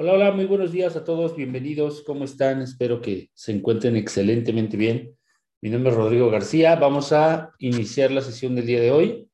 [0.00, 2.62] Hola, hola, muy buenos días a todos, bienvenidos, ¿cómo están?
[2.62, 5.18] Espero que se encuentren excelentemente bien.
[5.60, 9.28] Mi nombre es Rodrigo García, vamos a iniciar la sesión del día de hoy.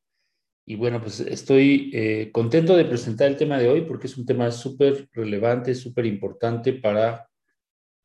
[0.64, 4.24] Y bueno, pues estoy eh, contento de presentar el tema de hoy porque es un
[4.24, 7.28] tema súper relevante, súper importante para,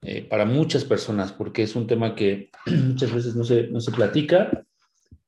[0.01, 3.93] eh, para muchas personas, porque es un tema que muchas veces no se, no se
[3.93, 4.65] platica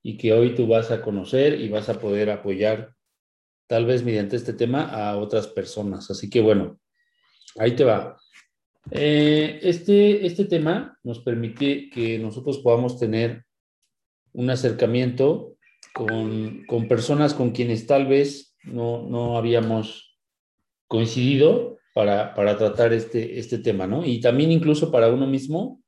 [0.04, 2.94] y que hoy tú vas a conocer y vas a poder apoyar
[3.68, 6.12] tal vez mediante este tema a otras personas.
[6.12, 6.81] Así que bueno,
[7.58, 8.18] Ahí te va.
[8.90, 13.46] Eh, este, este tema nos permite que nosotros podamos tener
[14.34, 15.56] un acercamiento
[15.94, 20.18] con, con personas con quienes tal vez no, no habíamos
[20.88, 24.06] coincidido para, para, tratar este, este tema, ¿no?
[24.06, 25.82] Y también incluso para uno mismo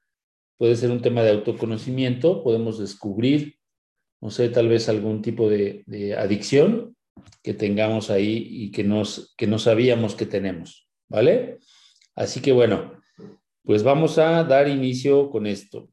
[0.58, 3.58] puede ser un tema de autoconocimiento, podemos descubrir,
[4.22, 6.96] no sé, tal vez algún tipo de, de adicción
[7.42, 10.88] que tengamos ahí y que, nos, que no sabíamos que tenemos.
[11.14, 11.60] ¿Vale?
[12.16, 13.00] Así que bueno,
[13.64, 15.88] pues vamos a dar inicio con esto.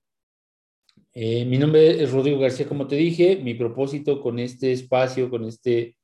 [1.12, 5.44] Eh, mi nombre es Rodrigo García, como te dije, mi propósito con este espacio, con
[5.44, 5.96] este,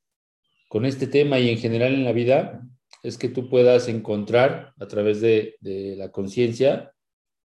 [0.69, 2.61] con este tema y en general en la vida
[3.03, 5.57] es que tú puedas encontrar a través de,
[5.97, 6.93] la conciencia,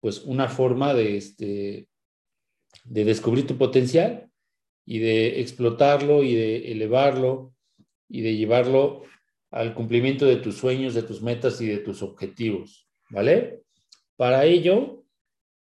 [0.01, 1.87] pues una forma de, este,
[2.85, 4.29] de descubrir tu potencial
[4.85, 7.55] y de explotarlo y de elevarlo
[8.09, 9.05] y de llevarlo
[9.51, 13.63] al cumplimiento de tus sueños, de tus metas y de tus objetivos, ¿vale?
[14.17, 15.05] Para ello,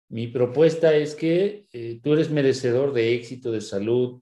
[0.10, 4.22] mi propuesta es que eh, tú eres merecedor de éxito, de salud,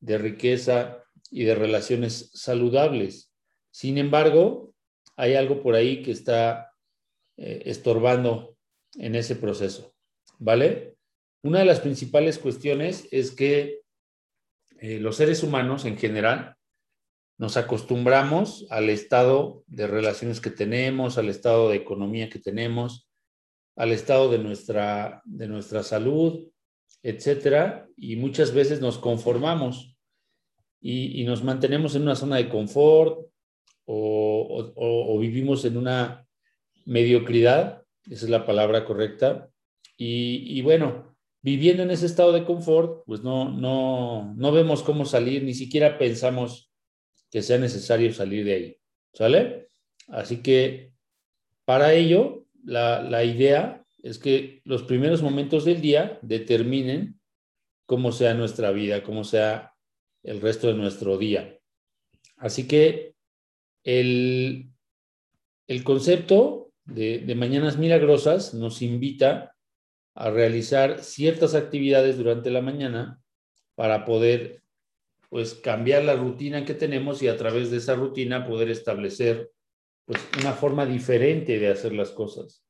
[0.00, 3.32] de riqueza y de relaciones saludables.
[3.70, 4.74] Sin embargo,
[5.16, 6.72] hay algo por ahí que está
[7.36, 8.56] eh, estorbando
[8.96, 9.94] en ese proceso,
[10.38, 10.96] ¿vale?
[11.42, 13.80] Una de las principales cuestiones es que
[14.80, 16.57] eh, los seres humanos en general
[17.38, 23.08] nos acostumbramos al estado de relaciones que tenemos, al estado de economía que tenemos,
[23.76, 26.48] al estado de nuestra, de nuestra salud,
[27.00, 29.96] etcétera, y muchas veces nos conformamos
[30.80, 33.26] y, nos mantenemos en una zona de confort
[33.84, 36.26] o, vivimos en una
[36.86, 39.48] mediocridad, esa es la palabra correcta,
[39.96, 45.04] y, y, bueno, viviendo en ese estado de confort, pues no, no, no vemos cómo
[45.04, 46.67] salir, ni siquiera pensamos
[47.30, 48.76] que sea necesario salir de ahí.
[49.12, 49.68] ¿Sale?
[50.08, 50.92] Así que
[51.64, 57.20] para ello, la, idea es que los primeros momentos del día determinen
[57.84, 59.74] cómo sea nuestra vida, cómo sea
[60.22, 61.58] el resto de nuestro día.
[62.36, 63.14] Así que
[63.84, 64.70] el,
[65.66, 69.54] el concepto de, de, Mañanas Milagrosas nos invita
[70.14, 73.22] a realizar ciertas actividades durante la mañana
[73.74, 74.62] para poder
[75.28, 79.50] pues cambiar la rutina que tenemos y a través de esa rutina poder establecer
[80.04, 82.64] pues una forma diferente de hacer las cosas.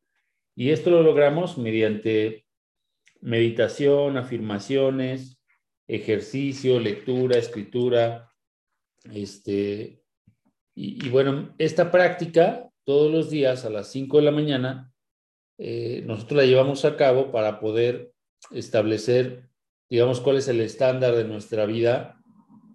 [0.57, 2.47] Y esto lo logramos mediante
[3.21, 5.40] meditación, afirmaciones,
[5.87, 8.33] ejercicio, lectura, escritura,
[9.12, 10.03] este,
[10.75, 14.92] y, bueno, esta práctica todos los días a las 5 de la mañana,
[15.59, 18.12] eh, nosotros la llevamos a cabo para poder
[18.51, 19.49] establecer,
[19.88, 22.18] digamos, cuál es el estándar de nuestra vida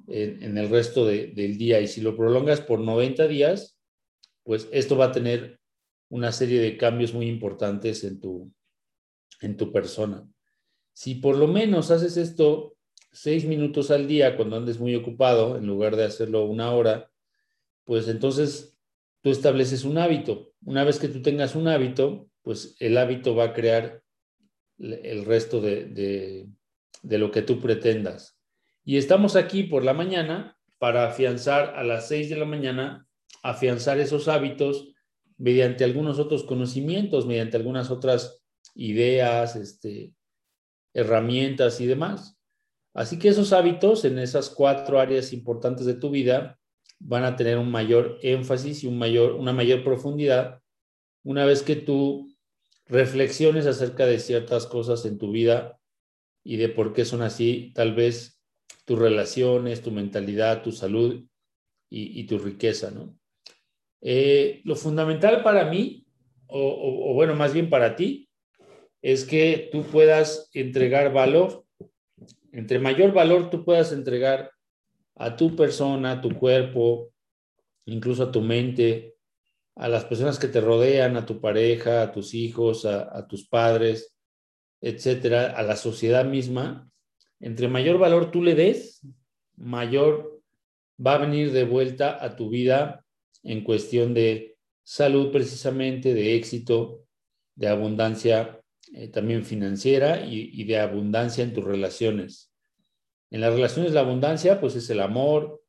[0.08, 1.80] en, el resto del día.
[1.82, 3.80] Y si lo prolongas por 90 días,
[4.44, 5.60] pues esto va a tener
[6.10, 8.52] una serie de cambios muy importantes en tu,
[9.42, 10.28] en tu persona.
[10.94, 12.76] Si por lo menos haces esto
[13.12, 17.10] seis minutos al día cuando andes muy ocupado, en lugar de hacerlo una hora,
[17.84, 18.78] pues entonces
[19.22, 20.52] tú estableces un hábito.
[20.64, 24.04] Una vez que tú tengas un hábito, pues el hábito va a crear
[24.78, 26.48] el resto de,
[27.02, 28.38] de lo que tú pretendas.
[28.86, 33.08] Y estamos aquí por la mañana para afianzar a las 6 de la mañana,
[33.42, 34.94] afianzar esos hábitos
[35.38, 38.44] mediante algunos otros conocimientos, mediante algunas otras
[38.76, 40.14] ideas, este,
[40.94, 42.38] herramientas y demás.
[42.94, 46.60] Así que esos hábitos en esas cuatro áreas importantes de tu vida
[47.00, 50.62] van a tener un mayor énfasis y un mayor, una mayor profundidad
[51.24, 52.36] una vez que tú
[52.86, 55.80] reflexiones acerca de ciertas cosas en tu vida
[56.44, 58.33] y de por qué son así, tal vez
[58.86, 61.24] tus relaciones, tu mentalidad, tu salud
[61.90, 63.16] y, tu riqueza, ¿no?
[64.02, 66.08] Eh, lo fundamental para mí,
[66.48, 68.30] o, bueno, más bien para ti,
[69.02, 71.66] es que tú puedas entregar valor.
[72.52, 74.52] Entre mayor valor tú puedas entregar
[75.16, 77.12] a tu persona, a tu cuerpo,
[77.86, 79.16] incluso a tu mente,
[79.76, 83.48] a las personas que te rodean, a tu pareja, a tus hijos, a, a tus
[83.48, 84.18] padres,
[84.82, 86.92] etcétera, a la sociedad misma,
[87.44, 89.06] entre mayor valor tú le des,
[89.58, 90.42] mayor
[90.98, 93.06] va a venir de vuelta a tu vida
[93.44, 97.04] en cuestión de salud precisamente, de éxito,
[97.56, 98.62] de abundancia
[98.94, 102.50] eh, también financiera y, de abundancia en tus relaciones.
[103.30, 105.62] En las relaciones la abundancia pues es el amor,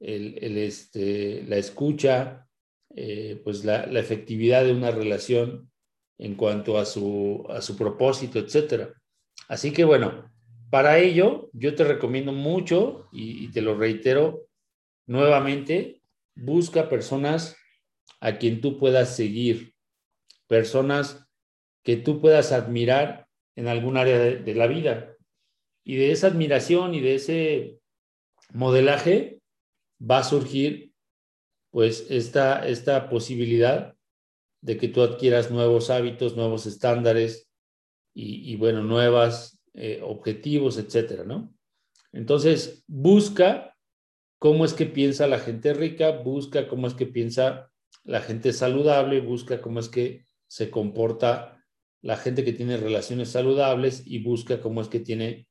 [0.00, 2.48] el, este, la escucha,
[2.96, 5.70] eh, pues la, la, efectividad de una relación
[6.16, 8.94] en cuanto a su, a su propósito, etcétera.
[9.48, 10.30] Así que bueno,
[10.70, 14.46] para ello yo te recomiendo mucho y, y te lo reitero
[15.06, 16.02] nuevamente,
[16.34, 17.56] busca personas
[18.20, 19.74] a quien tú puedas seguir,
[20.46, 21.26] personas
[21.82, 25.16] que tú puedas admirar en algún área de, la vida.
[25.84, 27.78] Y de esa admiración y de ese
[28.52, 29.40] modelaje
[30.00, 30.92] va a surgir
[31.70, 33.94] pues esta, esta posibilidad
[34.62, 37.48] de que tú adquieras nuevos hábitos, nuevos estándares
[38.12, 41.54] y, bueno, nuevos eh, objetivos, etcétera, ¿no?
[42.12, 43.76] Entonces, busca
[44.38, 47.70] cómo es que piensa la gente rica, busca cómo es que piensa
[48.04, 51.62] la gente saludable, busca cómo es que se comporta
[52.02, 55.46] la gente que tiene relaciones saludables y busca cómo es que tiene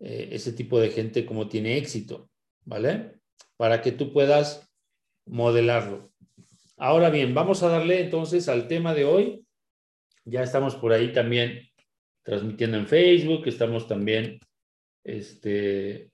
[0.00, 2.28] eh, ese tipo de gente, como tiene éxito,
[2.64, 3.20] ¿vale?
[3.56, 4.68] Para que tú puedas
[5.24, 6.12] modelarlo.
[6.76, 9.44] Ahora bien, vamos a darle entonces al tema de hoy.
[10.24, 11.68] Ya estamos por ahí también
[12.28, 14.38] transmitiendo en Facebook, estamos también
[15.02, 16.10] este,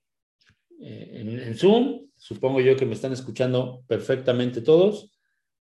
[0.80, 2.06] eh, en, en Zoom.
[2.14, 5.10] Supongo yo que me están escuchando perfectamente todos.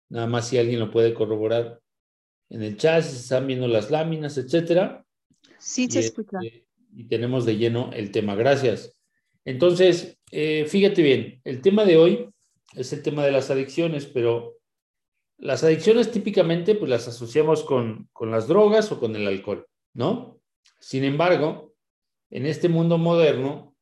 [0.10, 1.80] Nada más si alguien lo puede corroborar
[2.50, 5.06] en el chat, se están viendo las láminas, etcétera.
[5.60, 6.40] Sí, se escucha.
[6.42, 8.34] Este, y tenemos de lleno el tema.
[8.34, 8.98] Gracias.
[9.46, 12.28] Entonces, eh, fíjate bien, el tema de hoy
[12.74, 14.58] es el tema de las adicciones, pero
[15.38, 20.39] las adicciones típicamente pues las asociamos con, con las drogas o con el alcohol, ¿no?
[20.80, 21.74] Sin embargo,
[22.30, 23.76] en este mundo moderno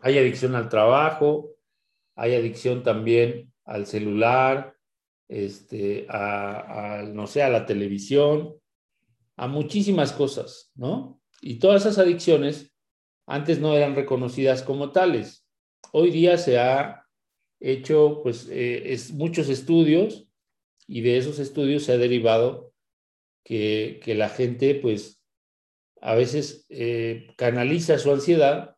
[0.00, 1.56] hay adicción al trabajo,
[2.14, 4.76] hay adicción también al celular,
[5.28, 8.56] este, a, no sé, a la televisión,
[9.36, 11.20] a muchísimas cosas, ¿no?
[11.40, 12.74] Y todas esas adicciones
[13.26, 15.46] antes no eran reconocidas como tales.
[15.92, 17.06] Hoy día se ha
[17.60, 20.26] hecho, pues, eh, es, muchos estudios
[20.86, 22.72] y de esos estudios se ha derivado
[23.44, 25.19] que, que la gente, pues,
[26.00, 28.76] a veces eh, canaliza su ansiedad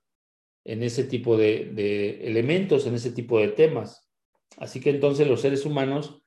[0.65, 4.09] en ese tipo de, elementos, en ese tipo de temas.
[4.57, 6.23] Así que entonces los seres humanos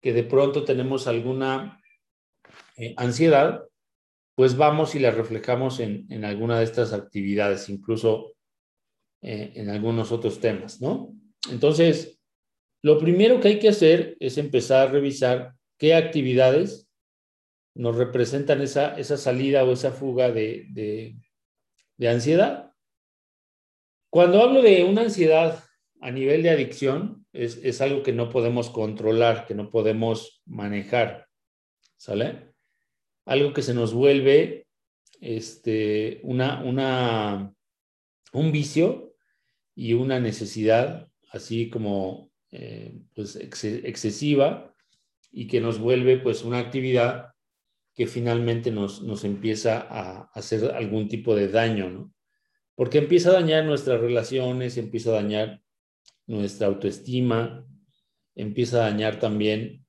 [0.00, 1.80] que de pronto tenemos alguna
[2.76, 3.62] eh, ansiedad,
[4.34, 8.36] pues vamos y la reflejamos en, en alguna de estas actividades, incluso
[9.22, 11.12] eh, en algunos otros temas, ¿no?
[11.50, 12.20] Entonces,
[12.82, 16.85] lo primero que hay que hacer es empezar a revisar qué actividades
[17.76, 20.66] nos representan esa, esa salida o esa fuga de,
[21.98, 22.72] de, ansiedad.
[24.10, 25.62] Cuando hablo de una ansiedad
[26.00, 31.28] a nivel de adicción, es, algo que no podemos controlar, que no podemos manejar,
[31.96, 32.54] ¿sale?
[33.26, 34.66] Algo que se nos vuelve
[35.20, 37.52] este, una, una,
[38.32, 39.14] un vicio
[39.74, 44.74] y una necesidad así como eh, pues excesiva
[45.30, 47.35] y que nos vuelve pues una actividad
[47.96, 52.14] que finalmente nos, nos empieza a hacer algún tipo de daño, ¿no?
[52.74, 55.62] Porque empieza a dañar nuestras relaciones, empieza a dañar
[56.26, 57.66] nuestra autoestima,
[58.34, 59.86] empieza a dañar también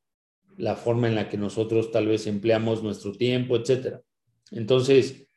[0.55, 3.99] la forma en la que nosotros tal vez empleamos nuestro tiempo, etc.
[4.51, 5.27] Entonces,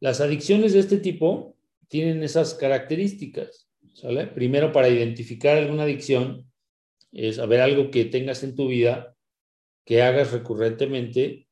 [0.00, 1.58] las adicciones de este tipo
[1.88, 4.28] tienen esas características, ¿sale?
[4.28, 6.50] Primero, para identificar alguna adicción,
[7.12, 9.14] es haber algo que tengas en tu vida,
[9.84, 11.43] que hagas recurrentemente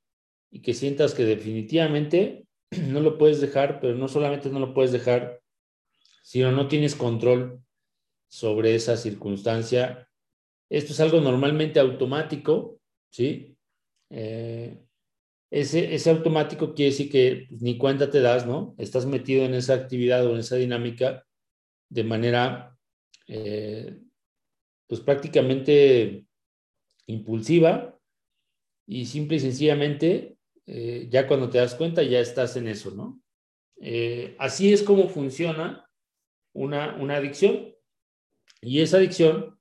[0.52, 2.46] y que sientas que definitivamente
[2.88, 5.40] no lo puedes dejar, pero no solamente no lo puedes dejar,
[6.22, 7.60] sino no tienes control
[8.28, 10.08] sobre esa circunstancia.
[10.70, 12.78] Esto es algo normalmente automático,
[13.10, 13.56] ¿sí?
[14.10, 14.78] Eh,
[15.50, 18.74] ese, ese, automático quiere decir que pues, ni cuenta te das, ¿no?
[18.78, 21.26] Estás metido en esa actividad o en esa dinámica
[21.90, 22.76] de manera,
[23.26, 23.98] eh,
[24.86, 26.24] pues prácticamente
[27.06, 27.98] impulsiva
[28.86, 30.31] y simple y sencillamente,
[30.66, 33.20] eh, ya cuando te das cuenta ya estás en eso, ¿no?
[34.38, 35.90] así es como funciona
[36.52, 37.74] una, una adicción.
[38.60, 39.58] Y esa adicción,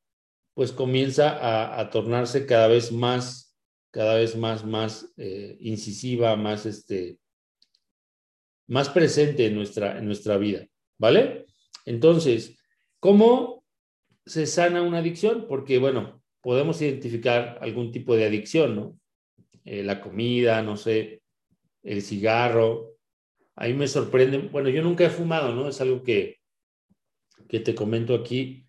[0.53, 3.57] pues comienza a, tornarse cada vez más,
[3.89, 7.17] cada vez más, más eh, incisiva, más, este,
[8.67, 10.67] más presente en nuestra, en nuestra vida,
[10.99, 11.47] ¿vale?
[11.85, 12.57] Entonces,
[12.99, 13.65] ¿cómo
[14.25, 15.47] se sana una adicción?
[15.47, 18.99] Porque, bueno, podemos identificar algún tipo de adicción, ¿no?
[19.65, 21.21] Eh, la comida, no sé,
[21.83, 22.97] el cigarro.
[23.55, 25.67] Ahí me sorprende, bueno, yo nunca he fumado, ¿no?
[25.67, 26.39] Es algo que,
[27.47, 28.67] que te comento aquí.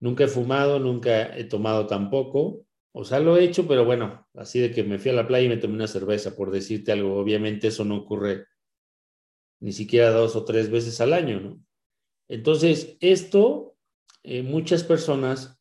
[0.00, 2.66] Nunca he fumado, nunca he tomado tampoco.
[2.92, 5.46] O sea, lo he hecho, pero bueno, así de que me fui a la playa
[5.46, 7.16] y me tomé una cerveza, por decirte algo.
[7.16, 8.46] Obviamente eso no ocurre
[9.60, 11.60] ni siquiera dos o tres veces al año, ¿no?
[12.28, 13.76] Entonces, esto
[14.22, 15.60] eh, muchas personas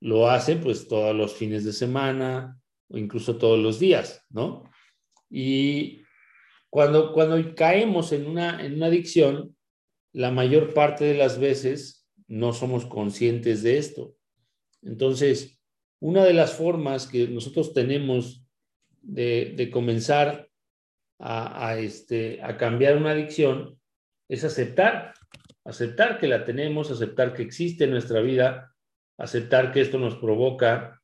[0.00, 4.70] lo hacen pues todos los fines de semana o incluso todos los días, ¿no?
[5.30, 6.02] Y
[6.70, 9.56] cuando, cuando caemos en una, en una adicción,
[10.12, 14.14] la mayor parte de las veces no somos conscientes de esto.
[14.82, 15.60] Entonces,
[16.00, 18.46] una de las formas que nosotros tenemos
[19.02, 20.48] de, comenzar
[21.18, 23.78] a, este, a cambiar una adicción
[24.28, 25.14] es aceptar,
[25.64, 28.74] aceptar que la tenemos, aceptar que existe en nuestra vida,
[29.18, 31.01] aceptar que esto nos provoca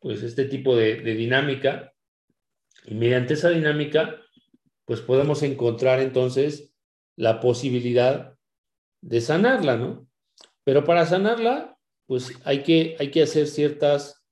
[0.00, 1.92] pues este tipo de, dinámica
[2.84, 4.20] y mediante esa dinámica
[4.84, 6.72] pues podemos encontrar entonces
[7.16, 8.34] la posibilidad
[9.00, 10.08] de sanarla, ¿no?
[10.62, 14.24] Pero para sanarla, pues hay que, hay que hacer ciertas,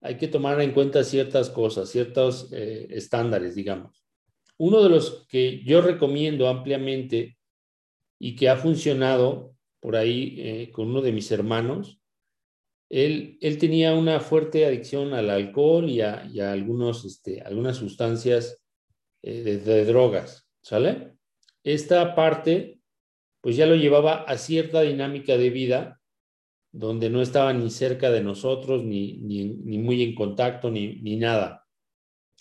[0.00, 4.04] hay que tomar en cuenta ciertas cosas, ciertos eh, estándares, digamos.
[4.58, 7.38] Uno de los que yo recomiendo ampliamente
[8.18, 12.01] y que ha funcionado por ahí eh, con uno de mis hermanos,
[12.92, 18.62] él, tenía una fuerte adicción al alcohol y a, algunos, este, algunas sustancias
[19.22, 21.12] eh, de drogas, ¿sale?
[21.64, 22.80] esta parte,
[23.40, 26.00] pues ya lo llevaba a cierta dinámica de vida
[26.72, 31.66] donde no estaba ni cerca de nosotros, ni, muy en contacto, ni, ni, nada.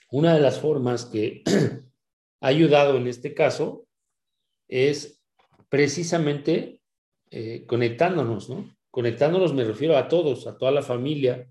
[0.10, 1.44] Una de las formas que
[2.42, 3.88] ha ayudado en este caso
[4.70, 5.22] es
[5.68, 6.82] precisamente
[7.30, 8.74] eh, conectándonos, ¿no?
[8.92, 11.50] Conectándonos me refiero a todos, a toda la familia,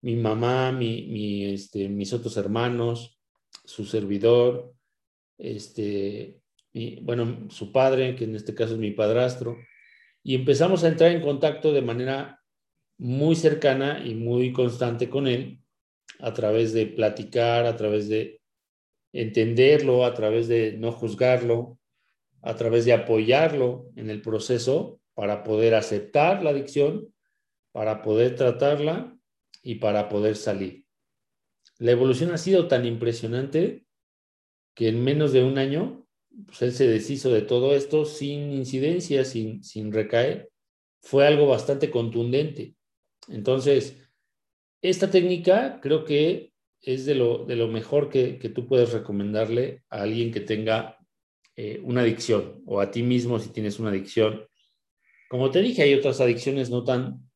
[0.00, 3.20] mi mamá, mi, mi, este, mis otros hermanos,
[3.64, 4.72] su servidor,
[5.36, 6.40] este,
[7.02, 9.58] bueno, su padre, que en este caso es mi padrastro,
[10.22, 12.42] y empezamos a entrar en contacto de manera
[12.96, 15.60] muy cercana y muy constante con él
[16.18, 18.40] a través de platicar, a través de
[19.12, 21.78] entenderlo, a través de no juzgarlo,
[22.40, 27.12] a través de apoyarlo en el proceso para poder aceptar la adicción,
[27.72, 29.18] para poder tratarla
[29.64, 30.84] y para poder salir.
[31.78, 33.84] La evolución ha sido tan impresionante
[34.76, 36.06] que en menos de un año
[36.46, 40.52] pues él se deshizo de todo esto sin incidencia, sin, sin recaer.
[41.02, 42.76] Fue algo bastante contundente.
[43.26, 43.96] Entonces,
[44.82, 49.82] esta técnica creo que es de lo, de lo mejor que, que tú puedes recomendarle
[49.90, 50.96] a alguien que tenga
[51.56, 54.47] eh, una adicción o a ti mismo si tienes una adicción.
[55.28, 57.30] Como te dije, hay otras adicciones no tan,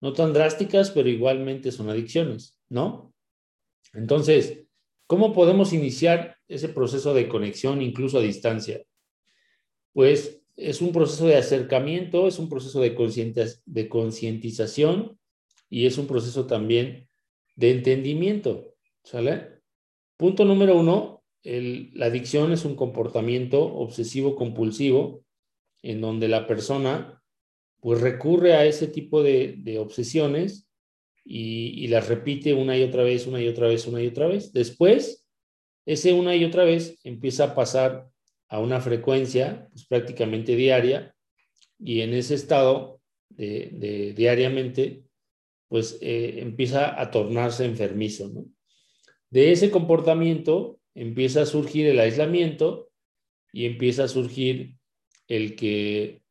[0.00, 3.14] no tan drásticas, pero igualmente son adicciones, ¿no?
[3.92, 4.64] Entonces,
[5.06, 8.82] ¿cómo podemos iniciar ese proceso de conexión incluso a distancia?
[9.92, 12.96] Pues es un proceso de acercamiento, es un proceso de,
[13.88, 15.18] concientización
[15.70, 17.08] y es un proceso también
[17.54, 18.74] de entendimiento,
[19.04, 19.60] ¿sale?
[20.16, 25.24] Punto número uno, la adicción es un comportamiento obsesivo compulsivo
[25.82, 27.17] en donde la persona
[27.80, 30.68] pues recurre a ese tipo de, obsesiones
[31.24, 34.52] y, las repite una y otra vez, una y otra vez, una y otra vez.
[34.52, 35.26] Después
[35.86, 38.08] ese una y otra vez empieza a pasar
[38.48, 41.14] a una frecuencia pues, prácticamente diaria
[41.78, 45.04] y en ese estado de, diariamente
[45.68, 48.30] pues eh, empieza a tornarse enfermizo.
[49.30, 52.90] De ese comportamiento empieza a surgir el aislamiento
[53.52, 54.76] y empieza a surgir
[55.28, 56.22] el que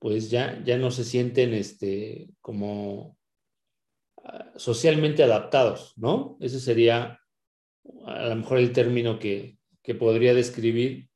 [0.00, 3.18] pues ya, ya no se sienten este, como
[4.24, 6.38] ah, socialmente adaptados, ¿no?
[6.40, 7.20] Ese sería
[8.06, 9.58] a lo mejor el término que,
[9.98, 11.08] podría describir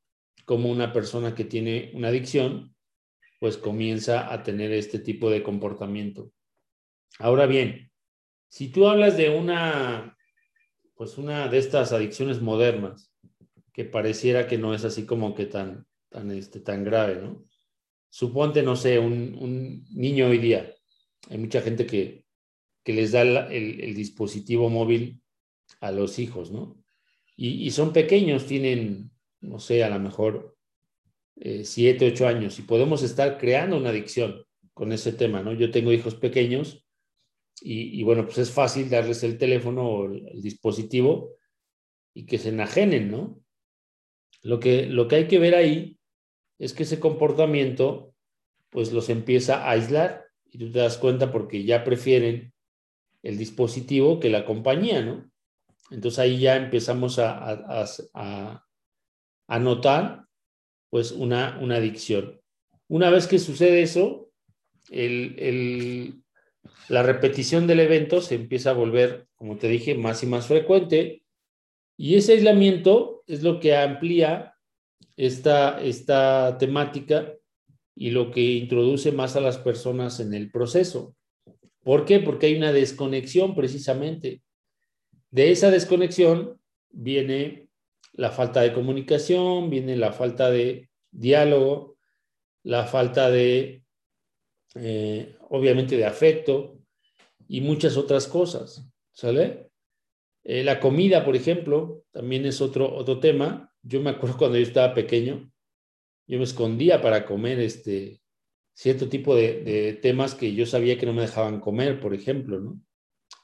[0.43, 2.75] como una persona que tiene una adicción,
[3.39, 6.33] pues comienza a tener este tipo de comportamiento.
[7.17, 7.89] Ahora bien,
[8.49, 10.17] si tú hablas de una,
[10.93, 13.13] pues una de estas adicciones modernas,
[13.71, 17.45] que pareciera que no es así como que tan, tan, este, tan grave, ¿no?
[18.09, 20.73] Suponte, no sé, un, niño hoy día.
[21.29, 22.23] Hay mucha gente que,
[22.85, 25.21] les da el dispositivo móvil
[25.79, 26.77] a los hijos, ¿no?
[27.37, 30.55] Y, son pequeños, tienen, no sé, a lo mejor
[31.35, 35.53] eh, siete, ocho años, y podemos estar creando una adicción con ese tema, ¿no?
[35.53, 36.85] Yo tengo hijos pequeños
[37.61, 41.35] y, bueno, pues es fácil darles el teléfono o el, dispositivo
[42.13, 43.41] y que se enajenen, ¿no?
[44.41, 45.97] Lo que, lo que hay que ver ahí
[46.59, 48.13] es que ese comportamiento
[48.69, 52.53] pues los empieza a aislar y tú te das cuenta porque ya prefieren
[53.23, 55.29] el dispositivo que la compañía, ¿no?
[55.91, 60.25] Entonces ahí ya empezamos a, a, notar
[60.89, 62.41] pues una, una, adicción.
[62.87, 64.29] Una vez que sucede eso,
[64.89, 66.21] el,
[66.89, 71.23] la repetición del evento se empieza a volver, como te dije, más y más frecuente.
[71.97, 74.54] Y ese aislamiento es lo que amplía
[75.17, 77.33] esta, esta temática
[77.95, 81.15] y lo que introduce más a las personas en el proceso.
[81.83, 82.19] ¿Por qué?
[82.19, 84.41] Porque hay una desconexión precisamente.
[85.31, 87.69] De esa desconexión viene
[88.13, 91.97] la falta de comunicación, viene la falta de diálogo,
[92.63, 93.83] la falta de,
[94.75, 96.79] eh, obviamente, de afecto
[97.47, 98.89] y muchas otras cosas.
[99.11, 99.69] ¿Sale?
[100.43, 103.73] Eh, la comida, por ejemplo, también es otro, otro tema.
[103.87, 105.51] Yo me acuerdo cuando yo estaba pequeño,
[106.27, 108.19] yo me escondía para comer este
[108.73, 112.81] cierto tipo de, temas que yo sabía que no me dejaban comer, por ejemplo, ¿no?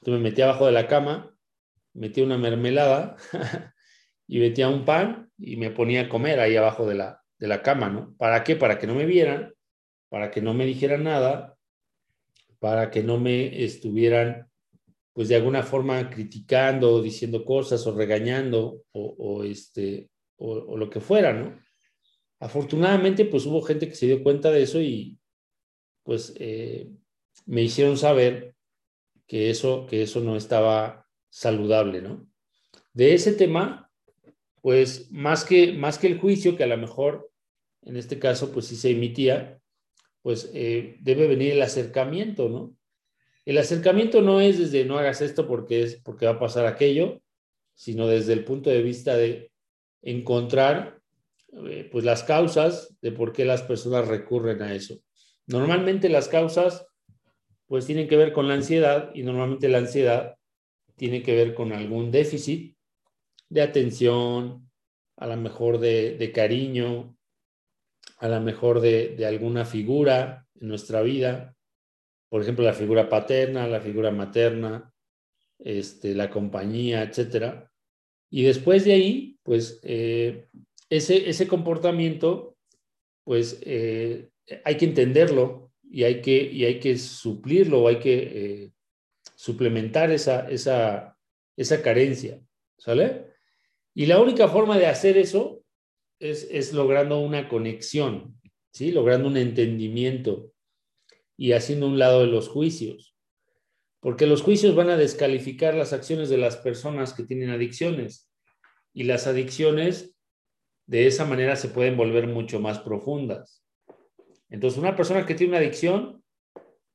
[0.00, 1.36] Entonces me metía abajo de la cama,
[1.94, 3.16] metía una mermelada
[4.26, 7.62] y metía un pan y me ponía a comer ahí abajo de la, de la
[7.62, 8.14] cama, ¿no?
[8.16, 8.56] ¿Para qué?
[8.56, 9.54] Para que no me vieran,
[10.08, 11.56] para que no me dijeran nada,
[12.58, 14.48] para que no me estuvieran,
[15.12, 20.11] pues de alguna forma criticando, diciendo cosas o regañando o, este,
[20.42, 21.60] o lo que fuera, ¿no?
[22.40, 25.18] Afortunadamente, pues hubo gente que se dio cuenta de eso y
[26.02, 26.90] pues eh,
[27.46, 28.56] me hicieron saber
[29.26, 32.28] que eso, que eso no estaba saludable, ¿no?
[32.92, 33.90] De ese tema,
[34.60, 37.32] pues más que, más que el juicio, que a lo mejor
[37.84, 39.60] en este caso, pues sí se emitía,
[40.22, 42.76] pues eh, debe venir el acercamiento, ¿no?
[43.44, 47.20] El acercamiento no es desde no hagas esto porque es porque va a pasar aquello,
[47.74, 49.51] sino desde el punto de vista de
[50.02, 51.00] encontrar
[51.66, 54.98] eh, pues las causas de por qué las personas recurren a eso.
[55.46, 56.86] Normalmente las causas
[57.66, 60.36] pues tienen que ver con la ansiedad y normalmente la ansiedad
[60.96, 62.76] tiene que ver con algún déficit
[63.48, 64.70] de atención,
[65.16, 67.16] a lo mejor de, cariño,
[68.18, 71.54] a lo mejor de, de, alguna figura en nuestra vida,
[72.28, 74.90] por ejemplo, la figura paterna, la figura materna,
[75.58, 77.71] este, la compañía, etcétera.
[78.34, 80.48] Y después de ahí, pues eh,
[80.88, 82.56] ese, comportamiento,
[83.24, 84.30] pues eh,
[84.64, 88.72] hay que entenderlo y hay que, y hay que suplirlo hay que eh,
[89.36, 91.18] suplementar esa, esa,
[91.58, 92.40] esa carencia,
[92.78, 93.26] ¿sale?
[93.94, 95.62] Y la única forma de hacer eso
[96.18, 98.40] es, es logrando una conexión,
[98.72, 98.92] ¿sí?
[98.92, 100.54] Logrando un entendimiento
[101.36, 103.11] y haciendo un lado de los juicios.
[104.02, 108.28] Porque los juicios van a descalificar las acciones de las personas que tienen adicciones.
[108.92, 110.16] Y las adicciones
[110.86, 113.64] de esa manera se pueden volver mucho más profundas.
[114.50, 116.20] Entonces, una persona que tiene una adicción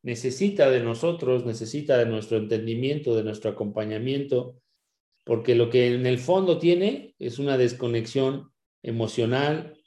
[0.03, 4.61] necesita de nosotros, necesita de nuestro entendimiento, de nuestro acompañamiento,
[5.23, 8.51] porque lo que en el fondo tiene es una desconexión
[8.83, 9.81] emocional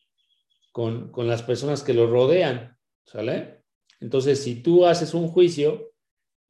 [0.72, 3.62] con, con las personas que lo rodean, ¿sale?
[4.00, 5.89] Entonces, si tú haces un juicio,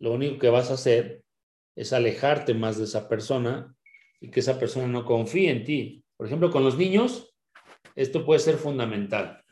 [0.01, 1.23] lo único que vas a hacer
[1.77, 3.75] es alejarte más de esa persona
[4.21, 6.05] y que esa persona no confíe en ti.
[6.17, 7.35] Por ejemplo, con los niños,
[7.95, 9.43] esto puede ser fundamental.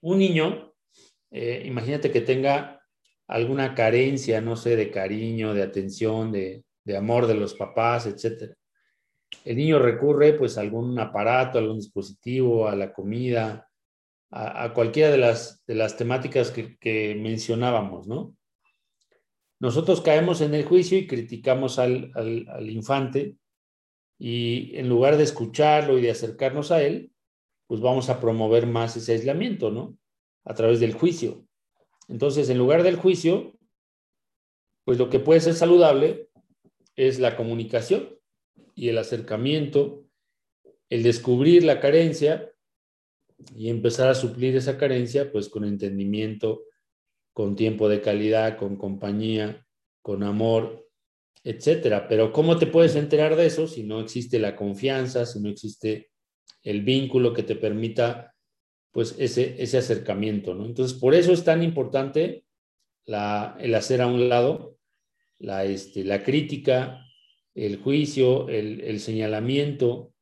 [0.00, 0.74] Un niño,
[1.30, 2.82] eh, imagínate que tenga
[3.26, 6.64] alguna carencia, no sé, de cariño, de atención, de,
[6.96, 8.52] amor de los papás, etc.
[9.44, 13.68] El niño recurre pues a algún aparato, a algún dispositivo, a la comida,
[14.32, 18.34] a, cualquiera de las, de las temáticas que, mencionábamos, ¿no?
[19.60, 22.10] Nosotros caemos en el juicio y criticamos al,
[22.62, 23.36] infante
[24.18, 27.12] y en lugar de escucharlo y de acercarnos a él,
[27.66, 29.98] pues vamos a promover más ese aislamiento, ¿no?
[30.44, 31.44] A través del juicio.
[32.08, 33.54] Entonces, en lugar del juicio,
[34.84, 36.30] pues lo que puede ser saludable
[36.96, 38.18] es la comunicación
[38.74, 40.06] y el acercamiento,
[40.88, 42.50] el descubrir la carencia
[43.54, 46.64] y empezar a suplir esa carencia, pues con entendimiento,
[47.32, 49.66] con tiempo de calidad, con compañía,
[50.02, 50.88] con amor,
[51.44, 52.08] etcétera.
[52.08, 56.10] Pero ¿cómo te puedes enterar de eso si no existe la confianza, si no existe
[56.62, 58.34] el vínculo que te permita
[58.92, 60.66] pues ese, ese acercamiento, ¿no?
[60.66, 62.44] Entonces, por eso es tan importante
[63.06, 64.76] la, el hacer a un lado
[65.38, 67.04] la, este, la crítica,
[67.54, 70.12] el juicio, el, señalamiento,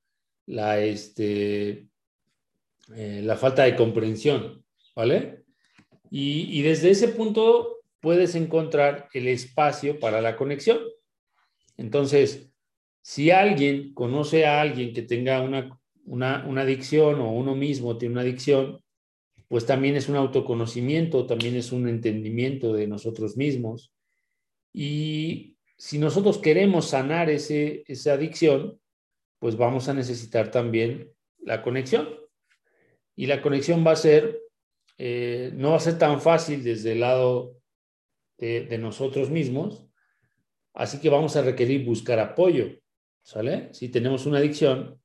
[0.47, 1.89] la, este,
[2.95, 5.38] eh, la falta de comprensión, ¿vale?
[6.11, 10.79] Y, desde ese punto puedes encontrar el espacio para la conexión.
[11.77, 12.51] Entonces,
[13.03, 15.79] si alguien conoce a alguien que tenga una
[16.09, 18.83] una, adicción o uno mismo tiene una adicción,
[19.47, 23.93] pues también es un autoconocimiento, también es un entendimiento de nosotros mismos.
[24.73, 28.79] Y si nosotros queremos sanar ese, esa adicción,
[29.39, 32.09] pues vamos a necesitar también la conexión.
[33.17, 34.41] Y la conexión va a ser,
[34.99, 37.57] eh, no va a ser tan fácil desde el lado
[38.39, 39.87] de, nosotros mismos,
[40.75, 42.79] así que vamos a requerir buscar apoyo.
[43.73, 45.01] Si tenemos una adicción,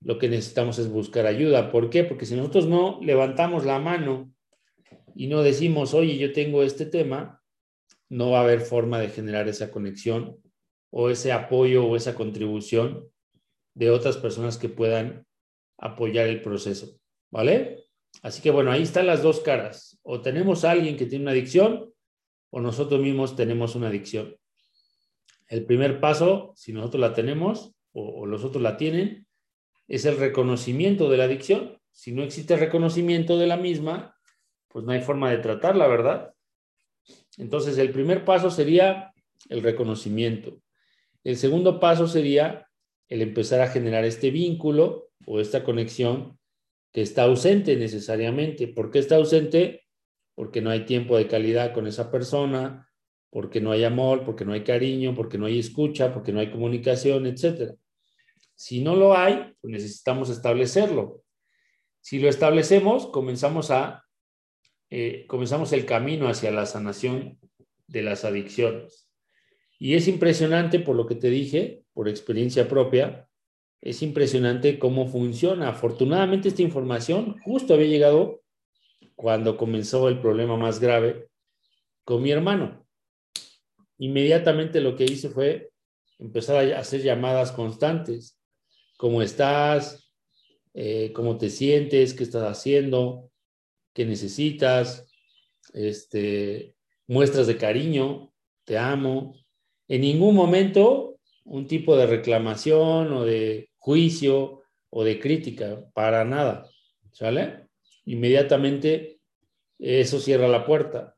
[0.00, 1.70] lo que necesitamos es buscar ayuda.
[1.70, 2.04] ¿Por qué?
[2.04, 4.32] Porque si nosotros no levantamos la mano
[5.14, 7.42] y no decimos, oye, yo tengo este tema,
[8.08, 10.38] no va a haber forma de generar esa conexión
[10.90, 13.08] o ese apoyo o esa contribución
[13.74, 15.26] de otras personas que puedan
[15.78, 16.98] apoyar el proceso,
[17.30, 17.83] ¿vale?
[18.22, 19.98] Así que bueno, ahí están las dos caras.
[20.02, 21.92] O tenemos a alguien que tiene una adicción
[22.50, 24.36] o nosotros mismos tenemos una adicción.
[25.48, 29.26] El primer paso, si nosotros la tenemos o, los otros la tienen,
[29.88, 31.78] es el reconocimiento de la adicción.
[31.92, 34.16] Si no existe reconocimiento de la misma,
[34.68, 36.34] pues no hay forma de tratarla, ¿verdad?
[37.38, 39.12] Entonces, el primer paso sería
[39.48, 40.60] el reconocimiento.
[41.22, 42.68] El segundo paso sería
[43.08, 46.38] el empezar a generar este vínculo o esta conexión
[46.94, 48.68] que está ausente necesariamente.
[48.68, 49.82] ¿Por qué está ausente?
[50.34, 52.88] Porque no hay tiempo de calidad con esa persona,
[53.30, 56.50] porque no hay amor, porque no hay cariño, porque no hay escucha, porque no hay
[56.50, 57.74] comunicación, etc.
[58.54, 61.24] Si no lo hay, pues necesitamos establecerlo.
[62.00, 64.04] Si lo establecemos, comenzamos a
[64.90, 67.40] eh, comenzamos el camino hacia la sanación
[67.88, 69.10] de las adicciones.
[69.80, 73.28] Y es impresionante por lo que te dije, por experiencia propia,
[73.84, 75.68] es impresionante cómo funciona.
[75.68, 78.42] Afortunadamente esta información justo había llegado
[79.14, 81.28] cuando comenzó el problema más grave
[82.02, 82.86] con mi hermano.
[83.98, 85.70] Inmediatamente lo que hice fue
[86.18, 88.40] empezar a hacer llamadas constantes.
[88.96, 90.10] ¿Cómo estás?
[90.72, 92.14] Eh, ¿Cómo te sientes?
[92.14, 93.30] ¿Qué estás haciendo?
[93.92, 95.06] ¿Qué necesitas?
[95.74, 96.74] Este,
[97.06, 98.32] muestras de cariño,
[98.64, 99.36] te amo.
[99.88, 106.66] En ningún momento un tipo de reclamación o de juicio o de crítica, para nada,
[107.12, 107.66] ¿sale?
[108.06, 109.20] Inmediatamente
[109.78, 111.16] eso cierra la puerta.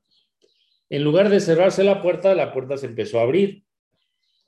[0.89, 3.65] En lugar de cerrarse la puerta, la puerta se empezó a abrir,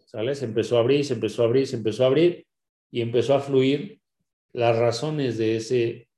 [0.04, 0.34] ¿sale?
[0.34, 2.44] Se empezó a abrir, se empezó a abrir, se empezó a abrir
[2.90, 4.00] y empezó a fluir
[4.52, 6.08] las razones de ese,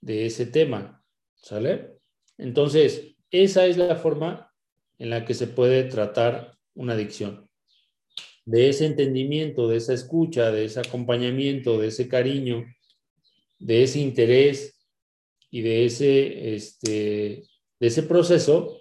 [0.00, 1.02] de ese tema,
[1.34, 1.98] ¿sale?
[2.38, 4.52] Entonces, esa es la forma
[4.96, 7.50] en la que se puede tratar una adicción
[8.44, 12.64] de ese entendimiento, de esa escucha, de ese acompañamiento, de ese cariño,
[13.58, 14.80] de ese interés
[15.50, 17.44] y de ese, este,
[17.78, 18.80] de ese proceso,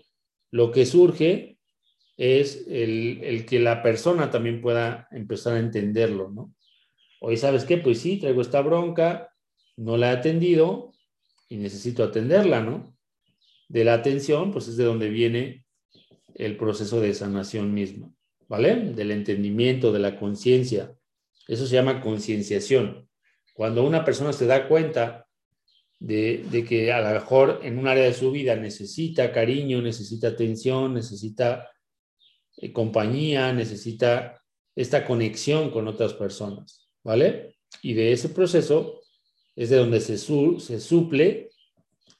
[0.50, 1.58] lo que surge
[2.18, 6.54] es el, que la persona también pueda empezar a entenderlo, ¿no?
[7.20, 7.78] Hoy, ¿sabes qué?
[7.78, 9.34] Pues sí, traigo esta bronca,
[9.78, 10.92] no la he atendido
[11.50, 12.96] y necesito atenderla, ¿no?
[13.70, 15.66] De la atención, pues es de donde viene
[16.36, 18.12] el proceso de sanación misma.
[18.52, 18.76] ¿Vale?
[18.76, 20.94] Del entendimiento, de la conciencia.
[21.48, 23.08] Eso se llama concienciación.
[23.54, 25.26] Cuando una persona se da cuenta
[26.02, 30.94] de, que a lo mejor en un área de su vida necesita cariño, necesita atención,
[30.94, 31.70] necesita
[32.58, 34.44] eh, compañía, necesita
[34.76, 37.56] esta conexión con otras personas, ¿vale?
[37.82, 39.00] Y de ese proceso
[39.56, 41.52] es de donde se, se suple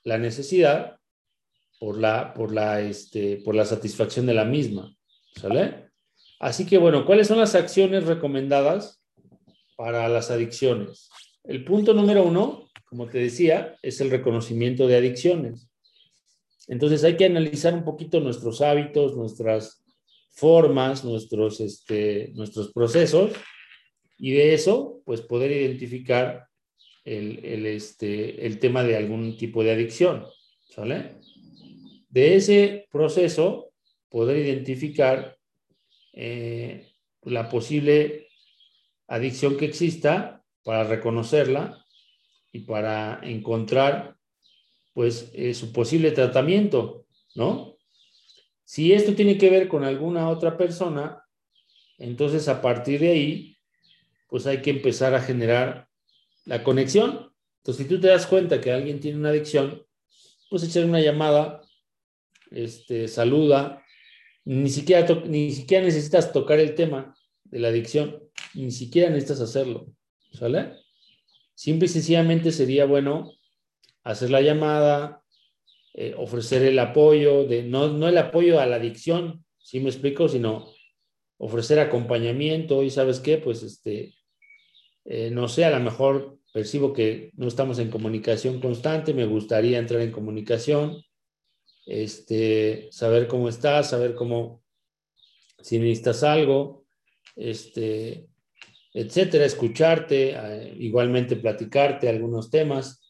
[0.06, 0.96] la necesidad
[1.78, 4.96] por la, por, la, este, por la satisfacción de la misma,
[5.36, 5.91] ¿sale?
[6.42, 9.00] Así que bueno, ¿cuáles son las acciones recomendadas
[9.78, 11.08] para las adicciones?
[11.44, 15.70] El punto número uno, como te decía, es el reconocimiento de adicciones.
[16.68, 19.84] Entonces hay que analizar un poquito nuestros hábitos, nuestras
[20.32, 23.34] formas, nuestros, este, nuestros procesos
[24.18, 26.48] y de eso, pues poder identificar
[27.06, 30.26] el, el, este, el tema de algún tipo de adicción.
[30.70, 31.18] ¿Sale?
[32.10, 33.74] De ese proceso,
[34.10, 35.38] poder identificar
[36.14, 36.94] eh,
[37.24, 38.28] la posible
[39.08, 41.86] adicción que exista para reconocerla
[42.52, 44.16] y para encontrar
[44.94, 47.06] pues eh, su posible tratamiento,
[47.36, 47.78] ¿no?
[48.64, 51.24] Si esto tiene que ver con alguna otra persona,
[51.98, 53.58] entonces a partir de ahí,
[54.28, 55.90] pues hay que empezar a generar
[56.46, 57.34] la conexión.
[57.58, 59.86] Entonces, si tú te das cuenta que alguien tiene una adicción,
[60.50, 61.62] pues echar una llamada,
[62.50, 63.84] este, saluda,
[64.46, 68.24] ni siquiera, ni siquiera necesitas tocar el tema de la adicción,
[68.54, 69.88] ni siquiera necesitas hacerlo,
[70.32, 70.74] ¿sale?
[71.54, 73.34] Simple y sencillamente sería bueno
[74.04, 75.24] hacer la llamada,
[75.94, 80.28] eh, ofrecer el apoyo, de, no, no el apoyo a la adicción, si me explico,
[80.28, 80.72] sino
[81.38, 84.16] ofrecer acompañamiento y sabes qué, pues este,
[85.06, 89.80] eh, no sé, a lo mejor percibo que no estamos en comunicación constante, me gustaría
[89.80, 91.04] entrar en comunicación,
[91.86, 94.64] este, saber cómo estás, saber cómo,
[95.62, 96.86] si necesitas algo,
[97.36, 98.28] este,
[98.94, 103.02] etcétera, escucharte, eh, igualmente platicarte algunos temas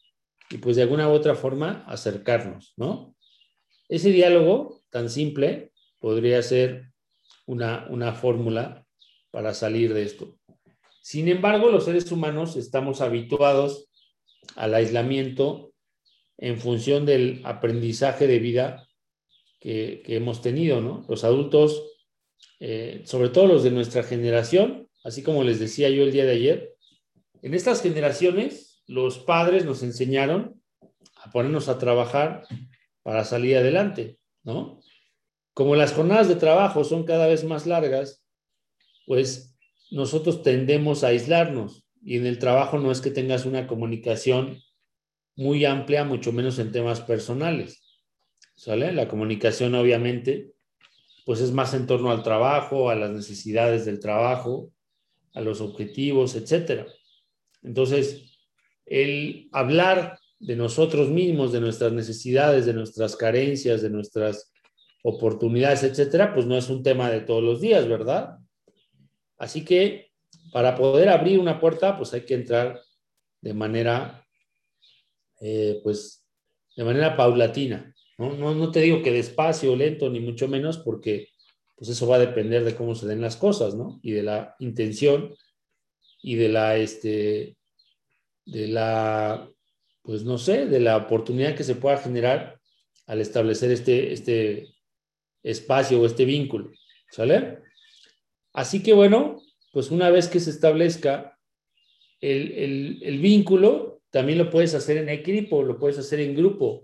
[0.50, 3.14] y pues de alguna u otra forma acercarnos, ¿no?
[3.88, 6.92] Ese diálogo tan simple podría ser
[7.46, 8.86] una, una fórmula
[9.30, 10.36] para salir de esto.
[11.00, 13.88] Sin embargo, los seres humanos estamos habituados
[14.56, 15.71] al aislamiento
[16.38, 18.88] en función del aprendizaje de vida
[19.60, 21.06] que, hemos tenido, ¿no?
[21.08, 21.84] Los adultos,
[22.58, 26.32] eh, sobre todo los de nuestra generación, así como les decía yo el día de
[26.32, 26.74] ayer,
[27.42, 30.60] en estas generaciones los padres nos enseñaron
[31.16, 32.44] a ponernos a trabajar
[33.02, 34.80] para salir adelante, ¿no?
[35.54, 38.24] Como las jornadas de trabajo son cada vez más largas,
[39.06, 39.56] pues
[39.90, 44.58] nosotros tendemos a aislarnos y en el trabajo no es que tengas una comunicación
[45.36, 48.00] muy amplia, mucho menos en temas personales.
[48.54, 48.92] ¿Sale?
[48.92, 50.52] La comunicación obviamente
[51.24, 54.72] pues es más en torno al trabajo, a las necesidades del trabajo,
[55.34, 56.86] a los objetivos, etcétera.
[57.62, 58.40] Entonces,
[58.86, 64.52] el hablar de nosotros mismos, de nuestras necesidades, de nuestras carencias, de nuestras
[65.04, 68.38] oportunidades, etcétera, pues no es un tema de todos los días, ¿verdad?
[69.38, 70.10] Así que
[70.52, 72.80] para poder abrir una puerta, pues hay que entrar
[73.40, 74.21] de manera,
[75.42, 76.24] eh, pues,
[76.76, 77.94] de manera paulatina.
[78.16, 78.34] ¿no?
[78.34, 78.54] ¿no?
[78.54, 81.28] No, te digo que despacio, lento, ni mucho menos, porque
[81.76, 83.98] pues eso va a depender de cómo se den las cosas, ¿no?
[84.02, 85.34] Y de la intención
[86.22, 87.56] y de la, este,
[88.46, 89.50] de la,
[90.02, 92.60] pues no sé, de la oportunidad que se pueda generar
[93.06, 94.68] al establecer este, este
[95.42, 96.70] espacio o este vínculo,
[97.10, 97.58] ¿sale?
[98.52, 101.38] Así que bueno, pues una vez que se establezca
[102.20, 106.82] el, vínculo, también lo puedes hacer en equipo, lo puedes hacer en grupo.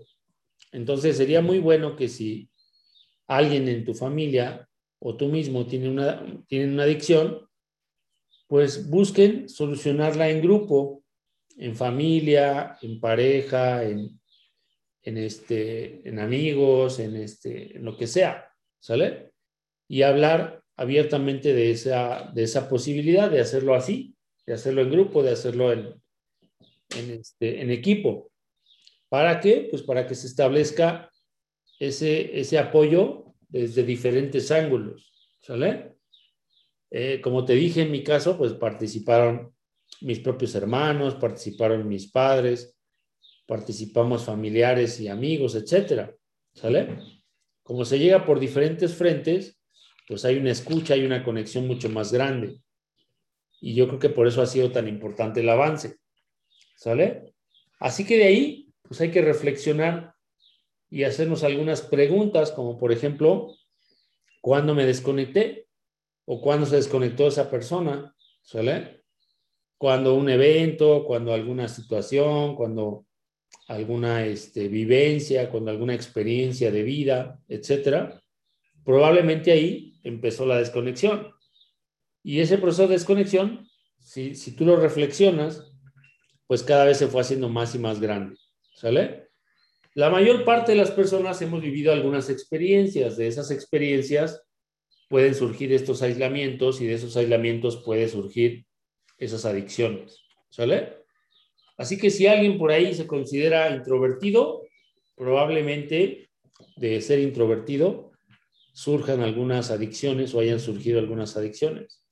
[0.71, 2.49] Entonces sería muy bueno que si
[3.27, 4.67] alguien en tu familia
[4.97, 7.47] o tú mismo tiene una, tienen una adicción,
[8.47, 11.03] pues busquen solucionarla en grupo,
[11.55, 14.19] en familia, en pareja, en,
[15.03, 19.33] en, este, en amigos, en, este, en lo que sea, ¿sale?
[19.87, 24.15] Y hablar abiertamente de esa, de esa posibilidad de hacerlo así,
[24.47, 25.93] de hacerlo en grupo, de hacerlo en,
[26.95, 28.31] en, este, en equipo.
[29.09, 29.67] ¿Para qué?
[29.69, 31.11] Pues para que se establezca
[31.79, 35.11] ese, ese apoyo desde diferentes ángulos,
[35.41, 35.95] ¿sale?
[36.91, 39.53] Eh, como te dije en mi caso, pues participaron
[40.01, 42.75] mis propios hermanos, participaron mis padres,
[43.47, 46.15] participamos familiares y amigos, etcétera,
[46.53, 46.99] ¿sale?
[47.63, 49.59] Como se llega por diferentes frentes,
[50.07, 52.61] pues hay una escucha, hay una conexión mucho más grande.
[53.61, 55.98] Y yo creo que por eso ha sido tan importante el avance.
[56.79, 57.33] ¿Sale?
[57.81, 60.15] Así que de ahí, pues hay que reflexionar
[60.89, 63.53] y hacernos algunas preguntas, como por ejemplo,
[64.39, 65.67] ¿cuándo me desconecté?
[66.23, 68.15] ¿O cuándo se desconectó esa persona?
[68.41, 69.03] ¿Sale?
[69.77, 73.05] Cuando un evento, cuando alguna situación, cuando
[73.67, 78.23] alguna este, vivencia, cuando alguna experiencia de vida, etcétera,
[78.85, 81.33] probablemente ahí empezó la desconexión.
[82.23, 83.67] Y ese proceso de desconexión,
[83.99, 85.68] si, si tú lo reflexionas,
[86.49, 88.35] pues cada vez se fue haciendo más y más grande.
[88.73, 89.27] ¿Sale?
[89.93, 93.17] La mayor parte de las personas hemos vivido algunas experiencias.
[93.17, 94.41] De esas experiencias
[95.09, 98.65] pueden surgir estos aislamientos y de esos aislamientos puede surgir
[99.19, 100.23] esas adicciones.
[100.49, 101.03] ¿Sale?
[101.77, 104.63] Así que si alguien por ahí se considera introvertido,
[105.15, 106.31] probablemente
[106.77, 108.11] de ser introvertido
[108.73, 112.03] surjan algunas adicciones o hayan surgido algunas adicciones.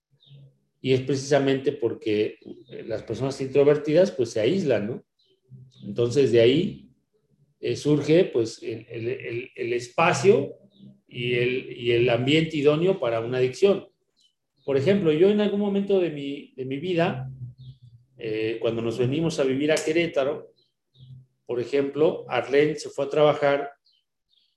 [0.82, 5.03] Y es precisamente porque eh, las personas introvertidas pues se aíslan, ¿no?
[5.84, 6.88] Entonces de ahí
[7.59, 10.53] eh, surge pues el, espacio
[11.07, 13.88] y el, y el, ambiente idóneo para una adicción.
[14.63, 17.32] Por ejemplo, yo en algún momento de mi, de mi vida,
[18.17, 20.53] eh, cuando nos venimos a vivir a Querétaro,
[21.45, 23.71] por ejemplo, Arlene se fue a trabajar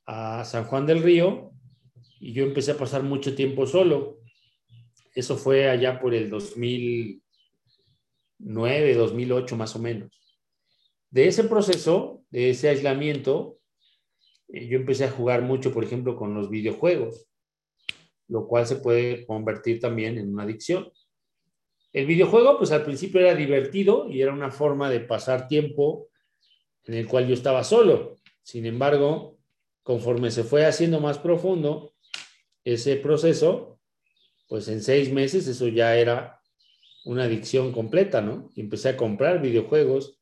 [0.07, 1.53] a San Juan del Río
[2.18, 4.20] y yo empecé a pasar mucho tiempo solo.
[5.15, 10.11] Eso fue allá por el 2009, 2008 más o menos.
[11.11, 13.59] De ese proceso, de ese aislamiento,
[14.49, 17.27] eh, yo empecé a jugar mucho, por ejemplo, con los videojuegos,
[18.29, 20.91] lo cual se puede convertir también en una adicción.
[21.93, 26.09] El videojuego, pues al principio era divertido y era una forma de pasar tiempo
[26.85, 28.17] en el cual yo estaba solo.
[28.43, 29.37] Sin embargo,
[29.83, 31.93] conforme se fue haciendo más profundo,
[32.65, 33.80] ese proceso,
[34.51, 36.42] pues en seis meses eso ya era
[37.05, 38.51] una adicción completa, ¿no?
[38.57, 40.18] Y empecé a comprar videojuegos,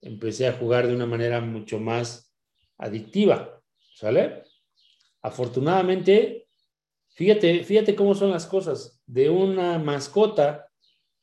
[0.00, 2.34] empecé a jugar de una manera mucho más
[2.76, 3.62] adictiva,
[3.94, 4.42] ¿sale?
[5.22, 6.48] Afortunadamente,
[7.10, 9.00] fíjate, fíjate cómo son las cosas.
[9.06, 10.68] De una mascota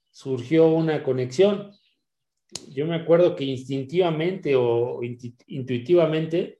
[0.09, 1.73] surgió una conexión.
[2.69, 6.58] Yo me acuerdo que instintivamente o intuitivamente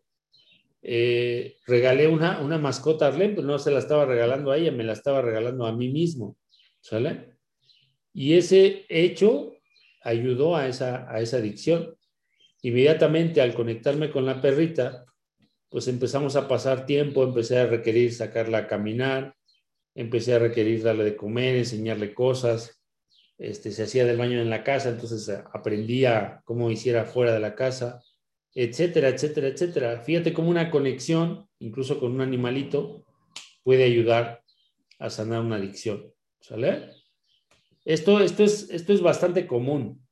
[0.81, 4.71] eh, regalé una, una mascota a Arlene, pero no se la estaba regalando a ella,
[4.71, 6.37] me la estaba regalando a mí mismo,
[6.79, 7.37] ¿sale?
[8.13, 9.53] Y ese hecho
[10.01, 11.95] ayudó a esa, a esa adicción.
[12.61, 15.05] Inmediatamente al conectarme con la perrita,
[15.69, 19.35] pues empezamos a pasar tiempo, empecé a requerir sacarla a caminar,
[19.95, 22.81] empecé a requerir darle de comer, enseñarle cosas,
[23.37, 27.55] este, se hacía del baño en la casa, entonces aprendía cómo hiciera fuera de la
[27.55, 28.03] casa,
[28.53, 30.01] etcétera, etcétera, etcétera.
[30.01, 33.05] Fíjate cómo una conexión, incluso con un animalito,
[33.63, 34.43] puede ayudar
[34.97, 36.13] a sanar una adicción.
[36.41, 36.89] ¿Sale?
[37.85, 40.05] Esto, esto, es, esto es bastante común.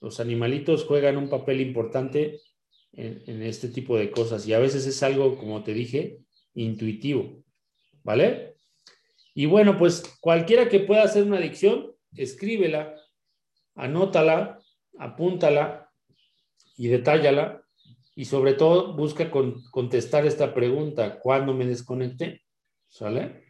[0.00, 2.40] Los animalitos juegan un papel importante
[2.92, 6.18] en, en, este tipo de cosas y a veces es algo, como te dije,
[6.54, 7.42] intuitivo.
[8.02, 8.56] ¿Vale?
[9.34, 12.96] Y bueno, pues cualquiera que pueda hacer una adicción, escríbela,
[13.74, 14.60] anótala,
[14.98, 15.90] apúntala
[16.76, 17.61] y detállala
[18.14, 22.42] y sobre todo busca con, contestar esta pregunta, ¿cuándo me desconecté?
[22.88, 23.44] ¿Sale?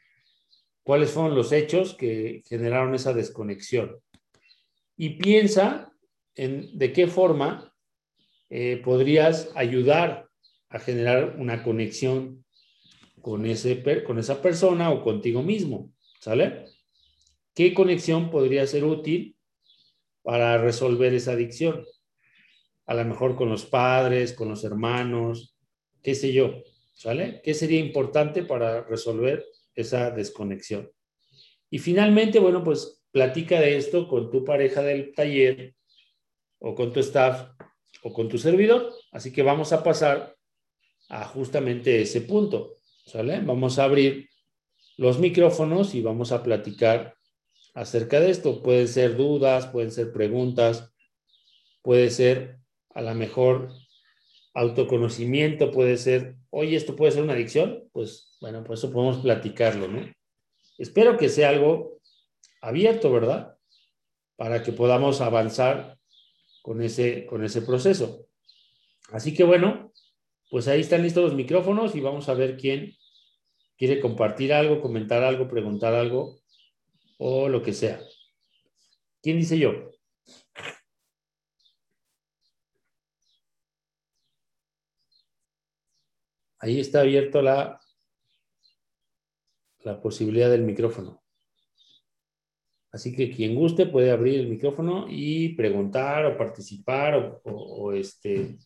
[0.84, 3.98] ¿Cuáles fueron los hechos que generaron esa desconexión?
[4.96, 5.92] Y piensa
[6.34, 7.74] en de qué forma
[8.50, 10.28] eh, podrías ayudar
[10.68, 12.44] a generar una conexión
[13.20, 16.66] con, ese, con esa persona o contigo mismo, ¿sale?
[17.54, 19.36] ¿Qué conexión podría ser útil
[20.22, 21.84] para resolver esa adicción?
[22.86, 25.56] A lo mejor con los padres, con los hermanos,
[26.02, 26.62] qué sé yo,
[26.94, 27.40] ¿sale?
[27.42, 30.90] ¿Qué sería importante para resolver esa desconexión?
[31.70, 35.74] Y finalmente, bueno, pues platica de esto con tu pareja del taller
[36.58, 37.50] o con tu staff
[38.02, 38.92] o con tu servidor.
[39.12, 40.36] Así que vamos a pasar
[41.08, 43.40] a justamente ese punto, ¿sale?
[43.40, 44.28] Vamos a abrir
[44.96, 47.14] los micrófonos y vamos a platicar
[47.74, 48.62] acerca de esto.
[48.62, 50.92] Pueden ser dudas, pueden ser preguntas,
[51.82, 52.61] puede ser
[52.94, 53.72] a lo mejor
[54.54, 59.88] autoconocimiento puede ser, oye, esto puede ser una adicción, pues bueno, pues eso podemos platicarlo,
[59.88, 60.12] ¿no?
[60.78, 62.00] Espero que sea algo
[62.60, 63.56] abierto, ¿verdad?
[64.36, 65.98] Para que podamos avanzar
[66.62, 68.26] con ese, con ese proceso.
[69.10, 69.92] Así que bueno,
[70.50, 72.94] pues ahí están listos los micrófonos y vamos a ver quién
[73.76, 76.40] quiere compartir algo, comentar algo, preguntar algo
[77.18, 78.00] o lo que sea.
[79.22, 79.91] ¿Quién dice yo?
[86.62, 87.80] Ahí está abierto la,
[89.80, 91.20] la posibilidad del micrófono.
[92.92, 98.58] Así que quien guste puede abrir el micrófono y preguntar o participar o, este,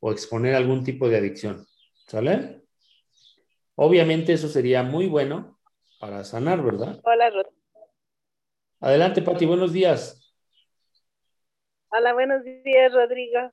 [0.00, 1.64] o exponer algún tipo de adicción.
[2.08, 2.62] ¿Sale?
[3.76, 5.60] Obviamente eso sería muy bueno
[6.00, 7.00] para sanar, ¿verdad?
[7.04, 7.46] Hola, Rod.
[8.80, 10.34] Adelante, Pati, buenos días.
[11.90, 13.52] Hola, buenos días, Rodrigo.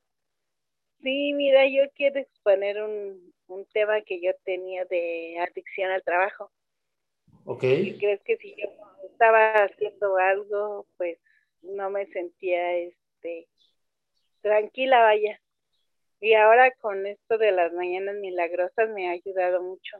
[1.03, 6.51] Sí, mira, yo quiero exponer un, un tema que yo tenía de adicción al trabajo.
[7.45, 7.63] Ok.
[7.63, 8.67] ¿Y crees que si yo
[9.09, 11.19] estaba haciendo algo, pues
[11.61, 13.47] no me sentía este
[14.41, 15.39] tranquila, vaya.
[16.19, 19.97] Y ahora con esto de las mañanas milagrosas me ha ayudado mucho.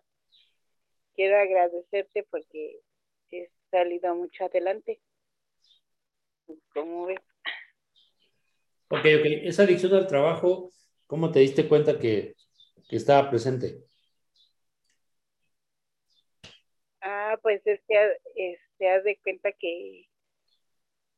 [1.16, 2.80] Quiero agradecerte porque
[3.32, 5.00] he salido mucho adelante.
[6.74, 7.20] ¿Cómo ves?
[8.90, 9.26] Ok, ok.
[9.44, 10.72] Esa adicción al trabajo,
[11.08, 12.36] ¿cómo te diste cuenta que,
[12.88, 13.86] que estaba presente?
[17.02, 20.08] Ah, pues es que este, haz de cuenta que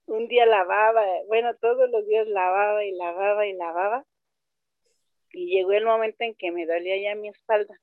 [0.07, 4.05] un día lavaba, bueno, todos los días lavaba y lavaba y lavaba.
[5.31, 7.79] Y llegó el momento en que me dolía ya mi espalda.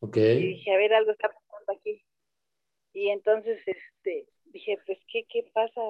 [0.00, 0.16] Ok.
[0.16, 2.04] Y dije, a ver, algo está pasando aquí.
[2.92, 5.80] Y entonces, este, dije, pues, ¿qué, qué pasa?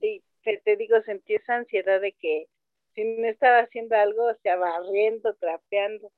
[0.00, 2.46] Y te, te digo, sentí esa ansiedad de que
[2.94, 6.12] si no estaba haciendo algo, o sea, barriendo, trapeando,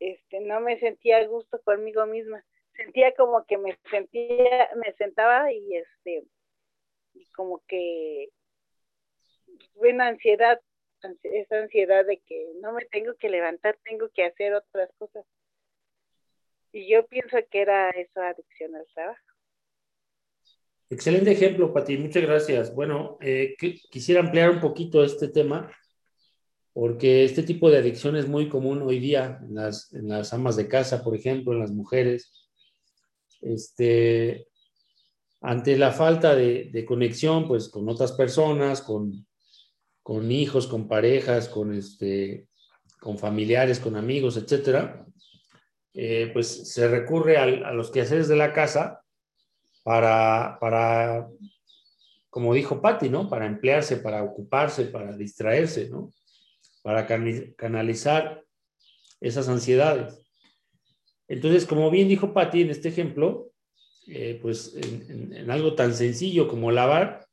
[0.00, 2.44] este, no me sentía a gusto conmigo misma.
[2.76, 6.24] Sentía como que me sentía, me sentaba y este,
[7.14, 8.28] y como que
[9.74, 10.60] buena ansiedad,
[11.22, 15.24] esa ansiedad de que no me tengo que levantar, tengo que hacer otras cosas.
[16.72, 19.27] Y yo pienso que era eso adicción al trabajo.
[20.90, 22.74] Excelente ejemplo, Pati, muchas gracias.
[22.74, 23.56] Bueno, eh,
[23.90, 25.70] quisiera ampliar un poquito este tema,
[26.72, 31.04] porque este tipo de adicción es muy común hoy día en las, amas de casa,
[31.04, 32.48] por ejemplo, en las mujeres.
[33.42, 34.48] Este,
[35.42, 39.26] ante la falta de, conexión, pues, con otras personas, con,
[40.02, 42.46] con hijos, con parejas, con, este,
[42.98, 45.04] con familiares, con amigos, etcétera,
[45.92, 49.02] eh, pues se recurre a los quehaceres de la casa
[49.82, 51.28] para, para
[52.30, 53.28] como dijo Patti, ¿no?
[53.28, 56.12] Para emplearse, para ocuparse, para distraerse, ¿no?
[56.82, 57.06] Para
[57.56, 58.44] canalizar
[59.20, 60.24] esas ansiedades.
[61.26, 63.50] Entonces, como bien dijo Patti en este ejemplo,
[64.06, 67.26] eh, pues en, algo tan sencillo como lavar,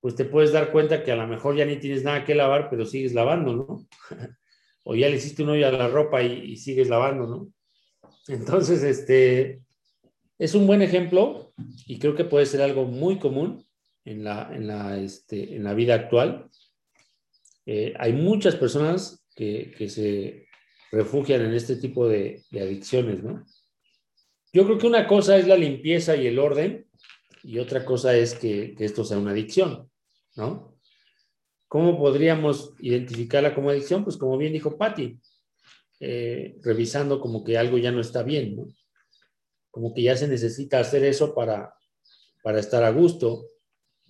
[0.00, 2.68] pues te puedes dar cuenta que a lo mejor ya ni tienes nada que lavar,
[2.68, 3.88] pero sigues lavando, ¿no?
[4.84, 7.48] o ya le hiciste un hoyo a la ropa y, y, sigues lavando, ¿no?
[8.28, 9.63] Entonces, este,
[10.38, 11.52] es un buen ejemplo
[11.86, 13.64] y creo que puede ser algo muy común
[14.04, 16.50] en la, en la, este, en la vida actual.
[17.66, 20.46] Eh, hay muchas personas que, que, se
[20.92, 23.44] refugian en este tipo de, adicciones, ¿no?
[24.52, 26.86] Yo creo que una cosa es la limpieza y el orden
[27.42, 29.90] y otra cosa es que, que esto sea una adicción,
[30.36, 30.76] ¿no?
[31.66, 34.04] ¿Cómo podríamos identificarla como adicción?
[34.04, 35.18] Pues como bien dijo Patti,
[35.98, 38.68] eh, revisando como que algo ya no está bien, ¿no?
[39.74, 41.74] Como que ya se necesita hacer eso para,
[42.44, 43.48] para estar a gusto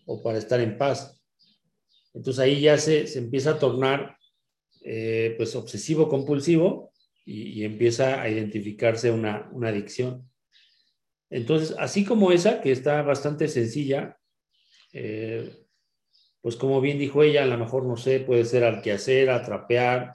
[0.05, 1.19] o para estar en paz.
[2.13, 4.19] Entonces ahí ya se, se empieza a tornar
[4.83, 6.93] eh, pues obsesivo compulsivo
[7.25, 10.31] y, empieza a identificarse una, una adicción.
[11.31, 14.19] Entonces, así como esa, que está bastante sencilla,
[14.93, 15.65] eh,
[16.43, 19.43] pues como bien dijo ella, a lo mejor, no sé, puede ser al quehacer, a
[19.43, 20.13] trapear,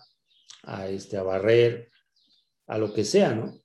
[0.62, 1.90] a, este, a barrer,
[2.68, 3.59] a lo que sea, ¿no?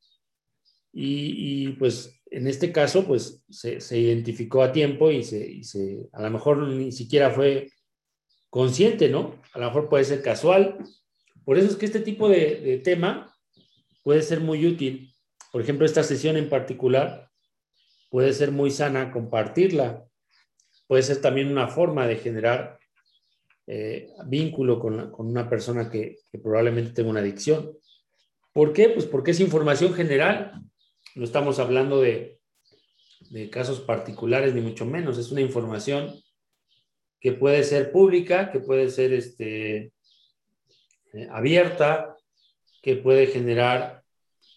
[0.95, 5.64] Y, y pues en este caso, pues se, se identificó a tiempo y, se, y
[5.64, 7.70] se, a lo mejor ni siquiera fue
[8.51, 9.40] consciente, ¿no?
[9.53, 10.78] A lo mejor puede ser casual.
[11.45, 13.36] Por eso es que este tipo de, de tema
[14.03, 15.12] puede ser muy útil.
[15.53, 17.30] Por ejemplo, esta sesión en particular
[18.11, 20.05] puede ser muy sana compartirla.
[20.86, 22.78] Puede ser también una forma de generar
[23.66, 27.78] eh, vínculo con, con, una persona que, que, probablemente tenga una adicción.
[28.53, 28.88] ¿Por qué?
[28.90, 30.64] Pues porque es información general.
[31.15, 32.41] No estamos hablando de,
[33.31, 35.19] de casos particulares, ni mucho menos.
[35.19, 36.15] Es una información
[37.21, 39.93] que puede ser pública, que puede ser este,
[41.12, 42.17] eh, abierta,
[42.83, 44.03] que puede generar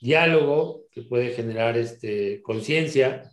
[0.02, 3.32] diálogo, que puede generar este, conciencia,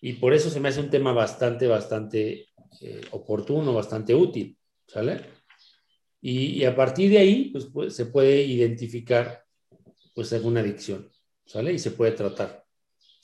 [0.00, 2.48] y por eso se me hace un tema bastante, bastante
[2.80, 5.20] eh, oportuno, bastante útil, ¿sale?
[6.20, 9.44] Y, a partir de ahí, pues, pues, se puede identificar,
[10.14, 11.10] pues, alguna adicción,
[11.50, 11.72] ¿sale?
[11.72, 12.64] Y se puede tratar.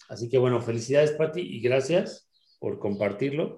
[0.09, 3.57] Así que, bueno, felicidades, Patti, y gracias por compartirlo.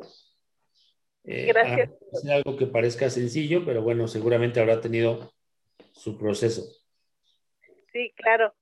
[1.25, 1.91] Eh, Gracias.
[2.13, 5.33] Es algo que parezca sencillo, pero bueno, seguramente habrá tenido
[5.93, 6.63] su proceso.
[7.93, 8.55] Sí, claro.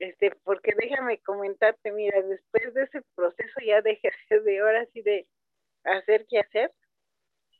[0.00, 4.10] Este, porque déjame comentarte, mira, después de ese proceso ya dejé
[4.44, 5.28] de horas y de
[5.84, 6.72] hacer qué hacer,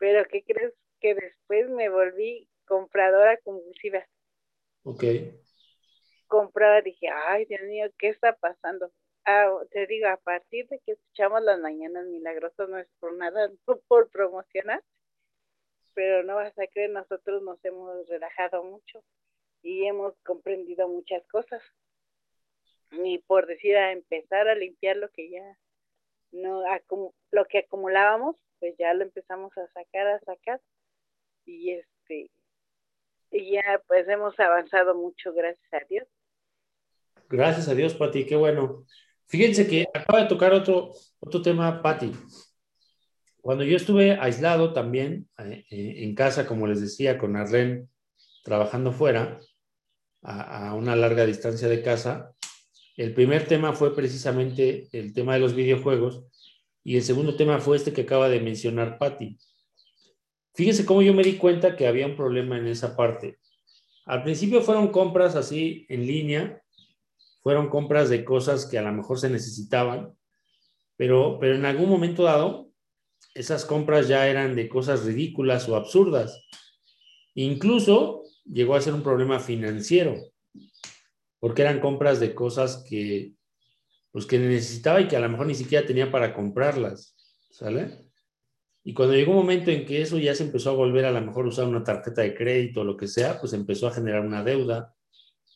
[0.01, 0.73] pero ¿qué crees?
[1.01, 4.05] Que después me volví compradora compulsiva.
[4.83, 5.05] Ok.
[6.35, 8.91] Compraba, dije, ay, Dios mío, ¿qué está pasando?
[9.25, 13.49] Ah, te digo, a partir de que escuchamos las mañanas milagrosas, no es por nada,
[13.69, 14.83] no por promocionar,
[15.95, 19.05] pero no vas a creer, nosotros nos hemos relajado mucho
[19.63, 21.63] y hemos comprendido muchas cosas.
[22.91, 25.57] Y por decir, a empezar a limpiar lo que ya
[26.33, 26.65] no,
[27.31, 30.61] lo que acumulábamos, pues ya lo empezamos a sacar, a sacar.
[31.45, 32.29] Y este,
[33.31, 36.09] y ya pues hemos avanzado mucho, gracias a Dios.
[37.29, 38.85] Gracias a Dios, Pati, qué bueno.
[39.27, 42.13] Fíjense que acaba de tocar otro, otro tema, Patti.
[43.41, 47.89] Cuando yo estuve aislado también eh, eh, en casa, como les decía, con Arlen
[48.43, 49.41] trabajando fuera,
[50.23, 52.33] a, a, una larga distancia de casa,
[52.97, 56.25] el primer tema fue precisamente el tema de los videojuegos
[56.83, 59.39] y el segundo tema fue este que acaba de mencionar Patti.
[60.55, 63.39] Fíjense cómo yo me di cuenta que había un problema en esa parte.
[64.07, 66.63] Al principio fueron compras así en línea,
[67.45, 70.17] fueron compras de cosas que a lo mejor se necesitaban,
[70.97, 72.71] pero, pero en algún momento dado,
[73.35, 76.43] esas compras ya eran de cosas ridículas o absurdas.
[77.35, 80.17] Incluso llegó a ser un problema financiero,
[81.39, 83.35] porque eran compras de cosas que,
[84.11, 87.15] pues, que necesitaba y que a lo mejor ni siquiera tenía para comprarlas,
[87.51, 88.09] ¿sale?
[88.85, 91.21] Y cuando llegó un momento en que eso ya se empezó a volver a lo
[91.21, 94.43] mejor usar una tarjeta de crédito o lo que sea, pues empezó a generar una
[94.43, 94.94] deuda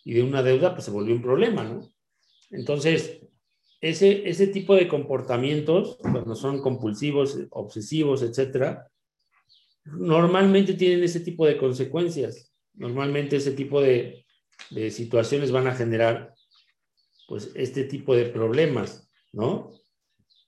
[0.08, 1.92] y de una deuda, pues se volvió un problema, ¿no?
[2.50, 3.20] Entonces,
[3.78, 8.90] ese, ese tipo de comportamientos, cuando son compulsivos, obsesivos, etcétera,
[9.84, 12.50] normalmente tienen ese tipo de consecuencias.
[12.72, 14.24] Normalmente ese tipo de,
[14.70, 16.34] de situaciones van a generar,
[17.28, 19.72] pues, este tipo de problemas, ¿no?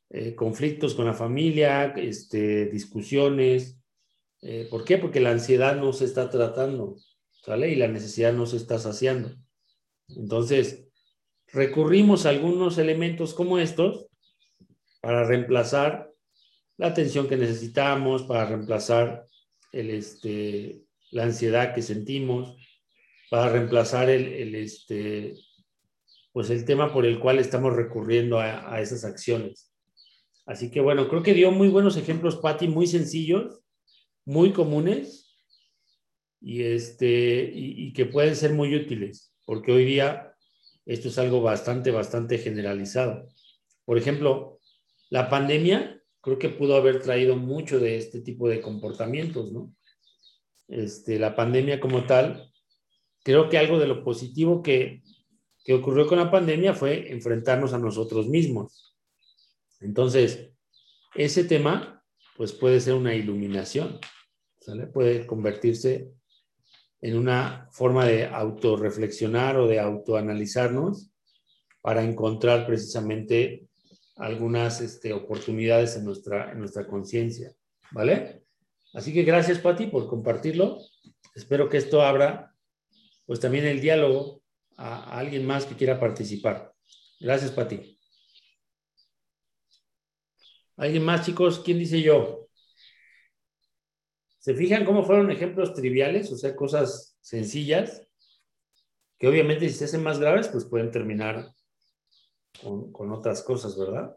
[0.09, 3.79] Eh, conflictos con la familia, este, discusiones.
[4.41, 4.97] Eh, ¿Por qué?
[4.97, 6.97] Porque la ansiedad no se está tratando,
[7.45, 7.69] ¿sale?
[7.69, 9.37] Y la necesidad no se está saciando.
[10.17, 10.87] Entonces,
[11.49, 14.07] recurrimos a algunos elementos como estos
[15.01, 16.11] para reemplazar
[16.77, 19.25] la atención que necesitamos, para reemplazar
[19.73, 22.57] el, este, la ansiedad que sentimos.
[23.31, 25.35] para reemplazar el, este,
[26.33, 29.73] pues el tema por el cual estamos recurriendo a, a, esas acciones.
[30.47, 33.61] Así que bueno, creo que dio muy buenos ejemplos, Patti, muy sencillos,
[34.25, 35.31] muy comunes
[36.41, 40.33] y, este, y, que pueden ser muy útiles, porque hoy día
[40.87, 43.27] esto es algo bastante, bastante generalizado.
[43.85, 44.61] Por ejemplo,
[45.09, 49.75] la pandemia creo que pudo haber traído mucho de este tipo de comportamientos, ¿no?
[50.69, 52.49] Este, la pandemia como tal,
[53.25, 55.03] creo que algo de lo positivo que,
[55.65, 58.95] que ocurrió con la pandemia fue enfrentarnos a nosotros mismos.
[59.81, 60.53] Entonces,
[61.17, 62.05] ese tema,
[62.37, 63.99] pues puede ser una iluminación,
[64.61, 64.87] ¿sale?
[64.87, 66.13] Puede convertirse
[67.03, 71.11] en una forma de autorreflexionar o de autoanalizarnos
[71.81, 73.67] para encontrar precisamente
[74.17, 77.53] algunas este, oportunidades en nuestra, en nuestra conciencia,
[77.93, 78.45] ¿vale?
[78.93, 80.79] Así que gracias, Pati, por compartirlo.
[81.35, 82.55] Espero que esto abra,
[83.25, 84.43] pues también el diálogo
[84.77, 86.75] a, a alguien más que quiera participar.
[87.19, 87.99] Gracias, Pati.
[90.77, 91.61] ¿Alguien más, chicos?
[91.61, 92.50] ¿Quién dice yo?
[94.41, 98.09] ¿Se fijan cómo fueron ejemplos triviales, o sea, cosas sencillas,
[99.19, 101.53] que obviamente si se hacen más graves, pues pueden terminar
[102.63, 104.17] con, otras cosas, ¿verdad?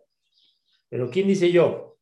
[0.88, 1.98] Pero ¿quién dice yo?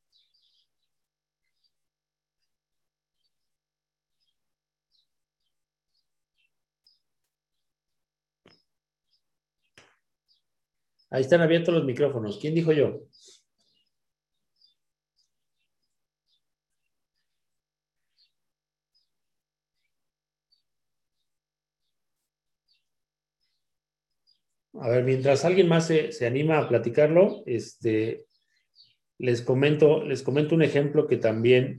[11.09, 12.37] Ahí están abiertos los micrófonos.
[12.39, 13.01] ¿Quién dijo yo?
[24.81, 28.25] A ver, mientras alguien más se, se, anima a platicarlo, este,
[29.19, 31.77] les, comento, les comento un ejemplo que también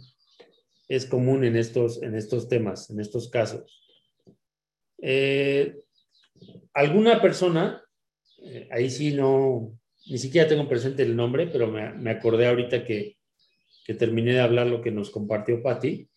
[0.87, 3.83] es común en estos, en estos temas, en estos casos.
[4.99, 5.81] Eh,
[6.75, 7.83] alguna persona,
[8.39, 9.77] eh, ahí sí no,
[10.07, 13.17] ni siquiera tengo presente el nombre, pero me, me acordé ahorita que,
[13.85, 16.09] que, terminé de hablar lo que nos compartió Patti,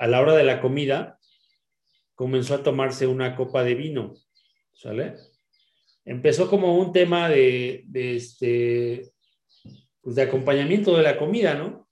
[0.00, 1.20] a la hora de la comida
[2.16, 4.16] comenzó a tomarse una copa de vino,
[4.72, 5.14] ¿sale?
[6.06, 9.12] Empezó como un tema de, este,
[10.00, 11.88] pues de acompañamiento de la comida, ¿no?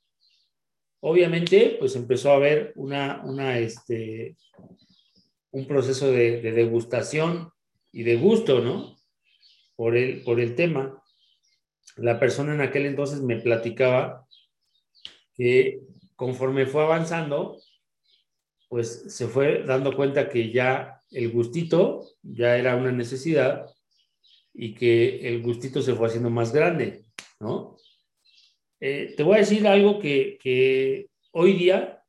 [1.01, 4.37] Obviamente, pues empezó a haber una, una este,
[5.51, 7.51] un proceso de, de, degustación
[7.93, 8.97] y de gusto, ¿no?
[9.77, 11.03] Por el, por el tema.
[11.97, 14.27] La persona en aquel entonces me platicaba
[15.35, 15.81] que
[16.15, 17.59] conforme fue avanzando,
[18.69, 23.74] pues se fue dando cuenta que ya el gustito ya era una necesidad
[24.55, 27.05] y que el gustito se fue haciendo más grande,
[27.41, 27.77] ¿no?
[28.81, 32.03] Eh, te voy a decir algo que, que hoy día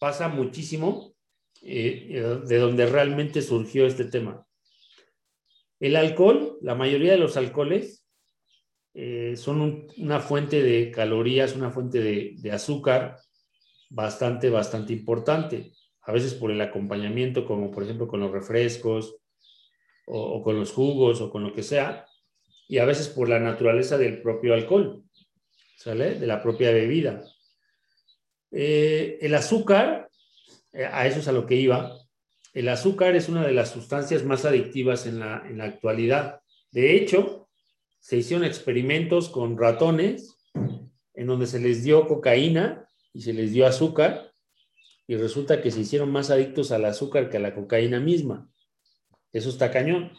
[0.00, 1.14] pasa muchísimo,
[1.62, 4.44] eh, de donde realmente surgió este tema.
[5.78, 8.04] El alcohol, la mayoría de los alcoholes
[8.94, 13.18] eh, son un, una fuente de calorías, una fuente de, de azúcar
[13.90, 15.72] bastante, bastante importante.
[16.02, 19.21] A veces por el acompañamiento, como por ejemplo con los refrescos,
[20.14, 22.06] o, con los jugos o con lo que sea,
[22.68, 25.02] y a veces por la naturaleza del propio alcohol,
[25.76, 26.14] ¿sale?
[26.16, 27.24] De la propia bebida.
[28.50, 30.10] Eh, el azúcar,
[30.72, 31.96] eh, a eso es a lo que iba,
[32.52, 36.42] el azúcar es una de las sustancias más adictivas en la, en la actualidad.
[36.70, 37.48] De hecho,
[37.98, 40.36] se hicieron experimentos con ratones
[41.14, 44.32] en donde se les dio cocaína y se les dio azúcar
[45.06, 48.51] y resulta que se hicieron más adictos al azúcar que a la cocaína misma.
[49.32, 50.12] Eso está cañón.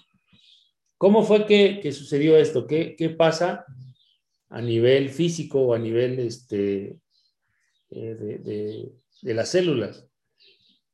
[0.97, 2.66] ¿Cómo fue que, que sucedió esto?
[2.66, 3.66] ¿Qué, ¿Qué, pasa
[4.49, 6.97] a nivel físico o a nivel este,
[7.89, 8.91] eh, de,
[9.22, 10.07] de, las células?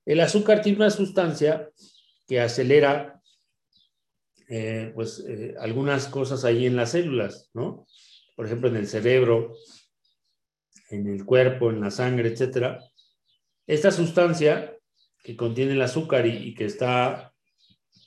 [0.05, 1.69] El azúcar tiene una sustancia
[2.27, 3.21] que acelera
[4.47, 7.85] eh, pues, eh, algunas cosas ahí en las células, ¿no?
[8.35, 9.53] Por ejemplo, en el cerebro,
[10.89, 12.79] en el cuerpo, en la sangre, etc.
[13.67, 14.75] Esta sustancia
[15.23, 17.29] que contiene el azúcar y que está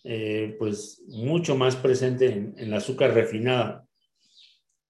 [0.04, 3.86] eh, pues mucho más presente en, en la azúcar refinada.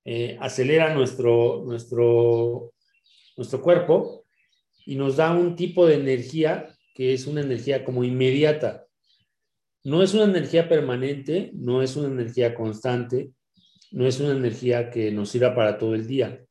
[0.04, 2.72] Eh, acelera nuestro, nuestro,
[3.36, 4.24] nuestro cuerpo
[4.84, 8.86] y nos da un tipo de energía que es una energía como inmediata.
[9.84, 13.32] No es una energía permanente, no es una energía constante,
[13.90, 16.44] no es una energía que nos sirva para todo el día.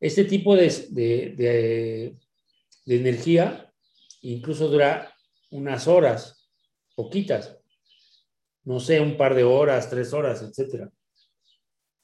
[0.00, 2.16] Este tipo de, de,
[2.86, 3.72] de energía
[4.22, 5.14] incluso dura
[5.50, 6.50] unas horas,
[6.94, 7.58] poquitas
[8.64, 10.90] no sé, un par de horas, tres horas, etcétera,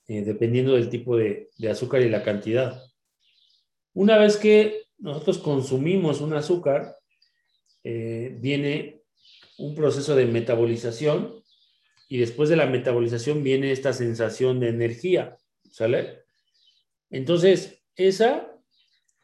[0.07, 2.83] eh, dependiendo del tipo de, azúcar y la cantidad.
[3.95, 6.97] Una vez que nosotros consumimos un azúcar,
[7.83, 9.03] eh, viene
[9.57, 11.43] un proceso de metabolización
[12.09, 15.37] y después de la metabolización viene esta sensación de energía,
[15.71, 16.25] ¿sale?
[17.09, 18.51] Entonces, esa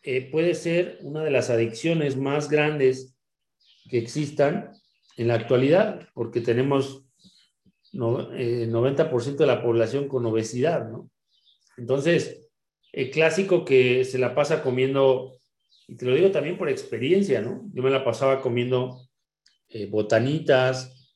[0.03, 3.17] eh, puede ser una de las adicciones más grandes
[3.91, 4.73] que existan
[5.17, 7.06] en la actualidad, porque tenemos
[7.97, 11.11] 90% eh, de la población con obesidad, ¿no?
[11.77, 12.49] Entonces,
[12.93, 15.33] el clásico que se la pasa comiendo,
[15.87, 17.69] y te lo digo también por experiencia, ¿no?
[17.73, 19.01] Yo me la pasaba comiendo
[19.69, 21.15] eh, botanitas,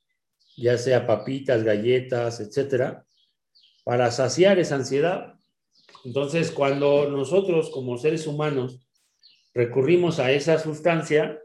[0.57, 3.07] ya sea papitas, galletas, etcétera,
[3.85, 5.35] para saciar esa ansiedad.
[6.05, 8.87] Entonces, cuando nosotros como seres humanos
[9.55, 11.41] recurrimos a esa sustancia,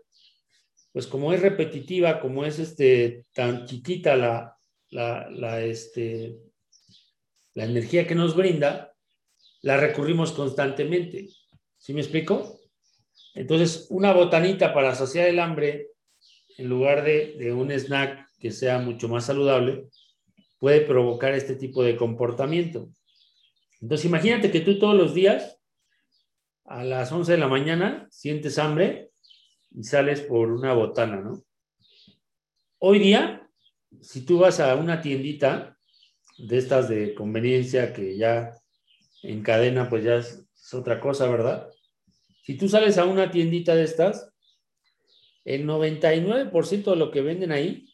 [0.91, 4.55] pues como es repetitiva, como es este, tan chiquita la,
[4.95, 6.37] la, este,
[7.53, 8.93] la energía que nos brinda,
[9.61, 11.29] la recurrimos constantemente.
[11.77, 12.59] ¿Sí me explico?
[13.33, 15.89] Entonces, una botanita para saciar el hambre,
[16.57, 19.87] en lugar de, de un snack que sea mucho más saludable,
[20.59, 22.89] puede provocar este tipo de comportamiento.
[23.81, 25.59] Entonces, imagínate que tú todos los días,
[26.63, 29.11] a las 11 de la mañana, sientes hambre
[29.71, 31.43] y sales por una botana, ¿no?
[32.79, 33.44] Hoy día,
[34.01, 35.77] si tú vas a una tiendita
[36.37, 38.51] de estas de conveniencia que ya
[39.23, 40.41] en cadena, pues ya es,
[40.73, 41.69] otra cosa, ¿verdad?
[42.43, 44.31] Si tú sales a una tiendita de estas,
[45.43, 47.87] el 99% de lo que venden ahí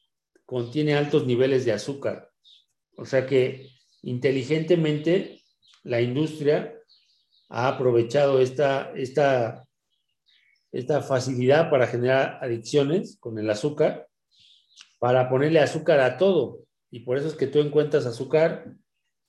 [0.45, 2.30] contiene altos niveles de azúcar.
[2.95, 3.68] O sea que
[4.04, 5.43] inteligentemente
[5.84, 6.74] la industria
[7.49, 9.66] ha aprovechado esta, esta,
[10.72, 14.08] esta facilidad para generar adicciones con el azúcar,
[15.02, 16.60] para ponerle azúcar a todo.
[16.91, 18.72] Y por eso es que tú encuentras azúcar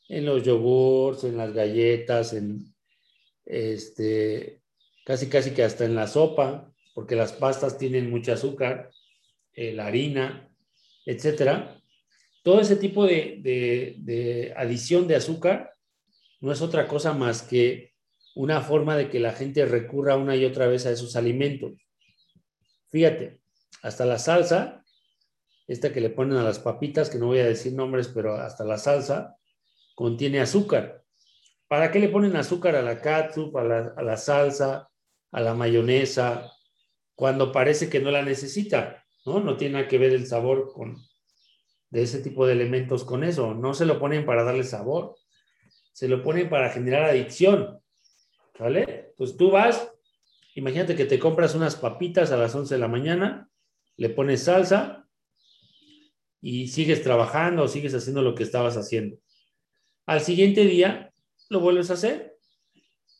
[0.07, 2.75] en los yogurts, en las galletas, en
[3.47, 4.61] este,
[5.07, 8.91] casi casi que hasta en la sopa, porque las pastas tienen mucho azúcar,
[9.55, 10.47] eh, la harina,
[11.07, 11.81] etcétera,
[12.43, 15.73] todo ese tipo de, adición de azúcar
[16.43, 17.95] no es otra cosa más que
[18.35, 21.73] una forma de que la gente recurra una y otra vez a esos alimentos.
[22.91, 23.41] Fíjate,
[23.81, 24.82] hasta la salsa,
[25.73, 28.63] esta que le ponen a las papitas, que no voy a decir nombres, pero hasta
[28.63, 29.39] la salsa,
[29.95, 31.03] contiene azúcar.
[31.67, 34.91] ¿Para qué le ponen azúcar a la la, a la salsa,
[35.31, 36.53] a la mayonesa,
[37.15, 39.03] cuando parece que no la necesita?
[39.25, 39.41] ¿no?
[39.41, 40.99] No tiene nada que ver el sabor con,
[41.89, 43.55] de ese tipo de elementos con eso.
[43.55, 45.17] No se lo ponen para darle sabor,
[45.93, 47.81] se lo ponen para generar adicción.
[48.59, 49.15] ¿Vale?
[49.17, 49.91] Pues tú vas,
[50.55, 53.49] imagínate que te compras unas papitas a las 11 de la mañana,
[53.97, 55.02] le pones salsa
[56.43, 59.17] y sigues trabajando o sigues haciendo lo que estabas haciendo.
[60.05, 61.15] Al siguiente día
[61.49, 62.37] lo vuelves a hacer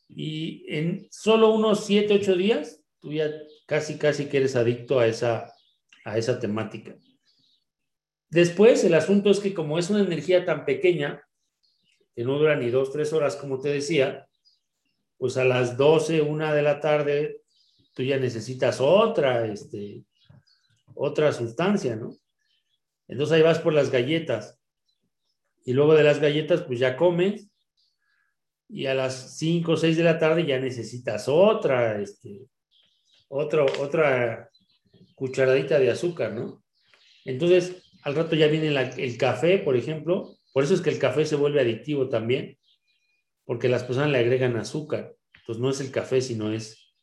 [0.09, 3.31] y en solo unos 7, 8 días tú ya
[3.67, 5.53] casi, casi que eres adicto a esa,
[6.05, 6.97] a esa temática.
[8.29, 11.23] Después, el asunto es que como es una energía tan pequeña,
[12.15, 14.27] que no dura ni dos, tres horas, como te decía,
[15.19, 17.43] pues a las 12, una de la tarde,
[17.95, 20.05] tú ya necesitas otra, este,
[20.95, 22.17] otra sustancia, ¿no?
[23.09, 24.59] Entonces ahí vas por las galletas.
[25.65, 27.49] Y luego de las galletas, pues ya comes.
[28.69, 32.47] Y a las 5 o 6 de la tarde ya necesitas otra, este,
[33.29, 34.51] otro, otra
[35.15, 36.65] cucharadita de azúcar, ¿no?
[37.25, 40.37] Entonces, al rato ya viene el café, por ejemplo.
[40.53, 42.59] Por eso es que el café se vuelve adictivo también,
[43.45, 45.15] porque las personas le agregan azúcar.
[45.35, 46.95] Entonces, no es el café, sino es,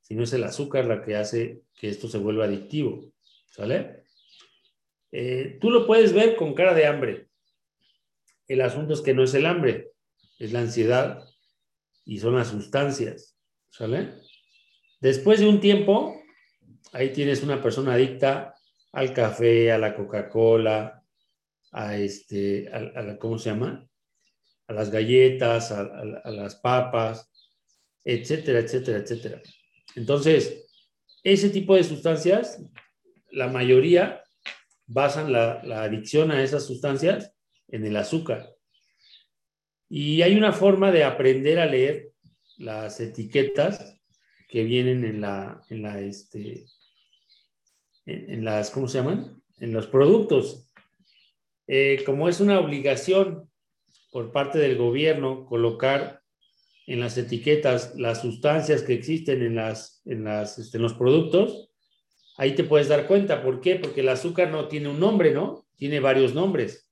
[0.00, 3.12] sino es el azúcar la que hace que esto se vuelva adictivo.
[3.50, 3.99] ¿Sale?
[5.12, 7.28] Eh, tú lo puedes ver con cara de hambre.
[8.46, 9.92] El asunto es que no es el hambre,
[10.38, 11.24] es la ansiedad
[12.04, 13.36] y son las sustancias.
[13.70, 14.14] ¿Sale?
[15.00, 16.20] Después de un tiempo,
[16.92, 18.54] ahí tienes una persona adicta
[18.92, 21.02] al café, a la Coca-Cola,
[21.72, 23.88] a este, a, ¿cómo se llama?
[24.66, 25.84] A las galletas, a,
[26.24, 27.30] las papas,
[28.04, 29.42] etcétera, etcétera, etcétera.
[29.94, 30.66] Entonces,
[31.22, 32.62] ese tipo de sustancias,
[33.30, 34.22] la mayoría
[34.90, 37.32] basan la, la adicción a esas sustancias
[37.68, 38.54] en el azúcar.
[39.88, 42.12] Y hay una forma de aprender a leer
[42.58, 43.96] las etiquetas
[44.48, 46.66] que vienen en la, en la, este,
[48.04, 49.42] en, las, ¿cómo se llaman?
[49.58, 50.68] En los productos.
[51.66, 53.48] Eh, como es una obligación
[54.10, 56.20] por parte del gobierno colocar
[56.86, 61.69] en las etiquetas las sustancias que existen en, las, en, las, este, en los productos,
[62.36, 63.42] ahí te puedes dar cuenta.
[63.42, 63.76] ¿Por qué?
[63.76, 65.66] Porque el azúcar no tiene un nombre, ¿no?
[65.76, 66.88] Tiene varios nombres.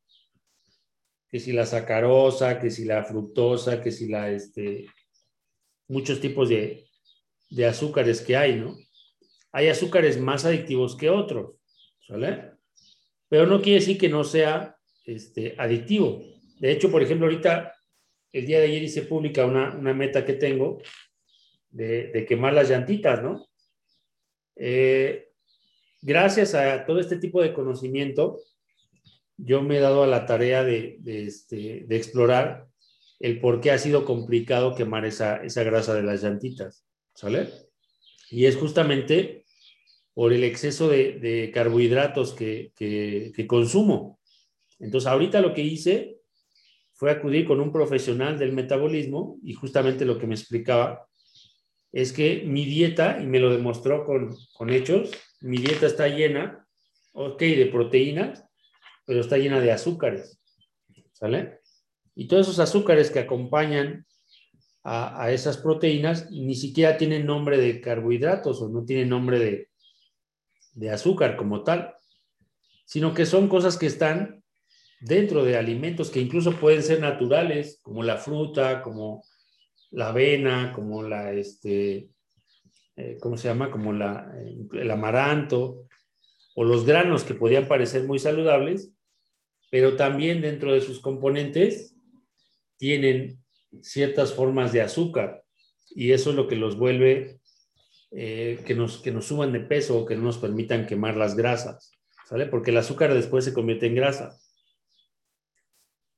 [1.29, 4.87] Que si la sacarosa, que si la fructosa, que si la, este,
[5.89, 6.89] muchos tipos de,
[7.51, 8.77] de azúcares que hay, ¿no?
[9.53, 11.57] Hay azúcares más adictivos que otros,
[12.07, 12.59] ¿sale?
[13.29, 16.23] pero no quiere decir que no sea este, adictivo.
[16.59, 17.75] De hecho, por ejemplo, ahorita,
[18.33, 20.83] el día de ayer hice pública una, una meta que tengo
[21.71, 23.47] de, de, quemar las llantitas, ¿no?
[24.57, 25.28] Eh,
[26.03, 28.39] gracias a todo este tipo de conocimiento,
[29.37, 32.67] yo me he dado a la tarea de, este, explorar
[33.21, 36.85] el por qué ha sido complicado quemar esa, grasa de las llantitas,
[37.15, 37.49] ¿sale?
[38.31, 39.45] Y es justamente
[40.15, 44.19] por el exceso de, de carbohidratos que, que, que, consumo.
[44.81, 46.19] Entonces, ahorita lo que hice
[46.95, 51.09] fue acudir con un profesional del metabolismo y justamente lo que me explicaba
[51.93, 55.11] es que mi dieta, y me lo demostró con, con hechos,
[55.41, 56.67] mi dieta está llena,
[57.13, 58.45] ok, de proteínas,
[59.05, 60.41] pero está llena de azúcares,
[61.13, 61.61] ¿sale?
[62.15, 64.07] Y todos esos azúcares que acompañan
[64.83, 69.69] a, a, esas proteínas ni siquiera tienen nombre de carbohidratos o no tienen nombre de,
[70.75, 71.95] de azúcar como tal,
[72.85, 74.43] sino que son cosas que están
[75.01, 79.23] dentro de alimentos que incluso pueden ser naturales, como la fruta, como
[79.91, 82.09] la avena, como la, este,
[82.97, 83.71] eh, ¿cómo se llama?
[83.71, 84.33] Como la,
[84.73, 85.87] el amaranto,
[86.55, 88.93] o los granos que podían parecer muy saludables,
[89.71, 91.95] pero también dentro de sus componentes
[92.79, 93.39] tienen
[93.83, 95.45] ciertas formas de azúcar
[95.91, 97.39] y eso es lo que los vuelve
[98.11, 101.37] eh, que, nos, que nos suban de peso o que no nos permitan quemar las
[101.37, 101.93] grasas,
[102.27, 102.47] ¿sale?
[102.47, 104.39] Porque el azúcar después se convierte en grasa.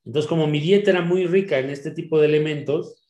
[0.05, 3.00] Entonces, como mi dieta era muy rica en este tipo de elementos,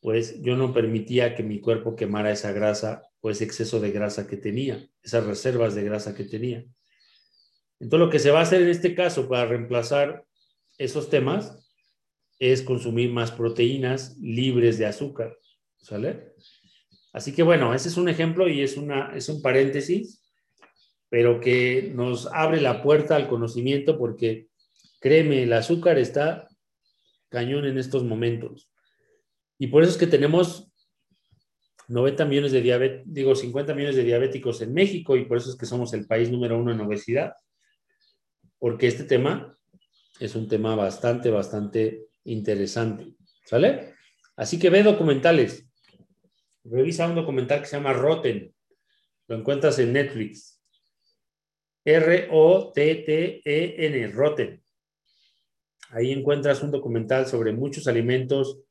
[0.00, 4.26] pues yo no permitía que mi cuerpo quemara esa grasa o ese exceso de grasa
[4.26, 6.64] que tenía, esas reservas de grasa que tenía.
[7.78, 10.24] Entonces, lo que se va a hacer en este caso para reemplazar
[10.78, 11.66] esos temas
[12.38, 15.36] es consumir más proteínas libres de azúcar.
[17.12, 20.22] Así que bueno, ese es un ejemplo y es, una, es un paréntesis,
[21.08, 24.48] pero que nos abre la puerta al conocimiento porque,
[25.00, 26.48] créeme, el azúcar está
[27.28, 28.69] cañón en estos momentos.
[29.60, 30.72] Y por eso es que tenemos
[31.88, 35.56] 90 millones de diabetes, digo 50 millones de diabéticos en México y por eso es
[35.56, 37.34] que somos el país número uno en obesidad,
[38.58, 39.54] porque este tema
[40.18, 43.12] es un tema bastante, bastante interesante.
[43.44, 43.96] ¿Sale?
[44.34, 45.68] Así que ve documentales.
[46.64, 48.54] Revisa un documental que se llama Rotten.
[49.28, 50.58] Lo encuentras en Netflix.
[51.84, 52.88] R-O-T-T-E-N,
[54.08, 54.62] Rotten.
[55.90, 58.62] Ahí encuentras un documental sobre muchos alimentos,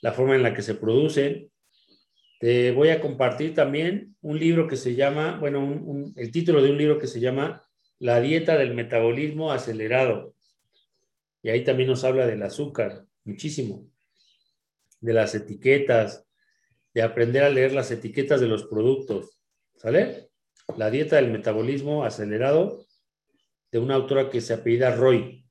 [0.00, 1.50] la forma en la que se producen.
[2.40, 6.78] Te voy a compartir también un libro que se llama, bueno, el título de un
[6.78, 7.66] libro que se llama
[7.98, 10.34] La dieta del metabolismo acelerado.
[11.42, 13.88] Y ahí también nos habla del azúcar, muchísimo,
[15.00, 16.26] de las etiquetas,
[16.94, 19.40] de aprender a leer las etiquetas de los productos.
[19.76, 20.30] ¿Sale?
[20.76, 22.84] La dieta del metabolismo acelerado
[23.70, 25.44] de una autora que se apellida Roy.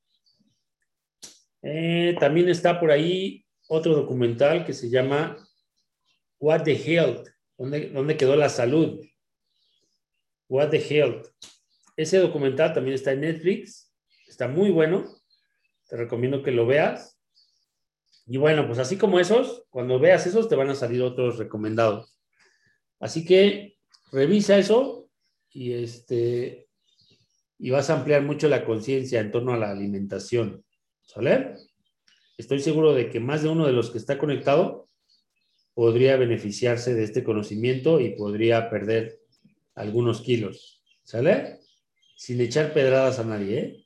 [1.61, 5.37] Eh, también está por ahí otro documental que se llama
[6.39, 7.27] What the Health,
[7.57, 9.05] ¿dónde, ¿dónde quedó la salud?
[10.47, 11.27] What the Health.
[11.95, 13.93] Ese documental también está en Netflix,
[14.27, 15.05] está muy bueno,
[15.87, 17.19] te recomiendo que lo veas.
[18.27, 22.17] Y bueno, pues así como esos, cuando veas esos te van a salir otros recomendados.
[22.99, 23.77] Así que
[24.11, 25.09] revisa eso
[25.49, 26.67] y este
[27.59, 30.63] y vas a ampliar mucho la conciencia en torno a la alimentación.
[31.01, 31.55] ¿Sale?
[32.37, 34.87] Estoy seguro de que más de uno de los que está conectado
[35.73, 39.19] podría beneficiarse de este conocimiento y podría perder
[39.75, 40.83] algunos kilos.
[41.03, 41.59] ¿Sale?
[42.15, 43.83] Sin echar pedradas a nadie, ¿eh?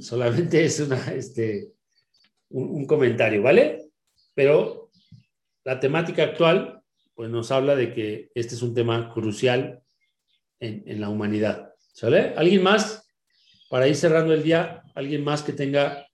[0.00, 1.72] Solamente es una, este,
[2.50, 3.90] un, un, comentario, ¿vale?
[4.34, 4.90] Pero
[5.64, 6.82] la temática actual,
[7.14, 9.82] pues nos habla de que este es un tema crucial
[10.58, 12.34] en, en la humanidad, ¿sale?
[12.36, 13.08] ¿Alguien más?
[13.70, 16.08] Para ir cerrando el día, ¿alguien más que tenga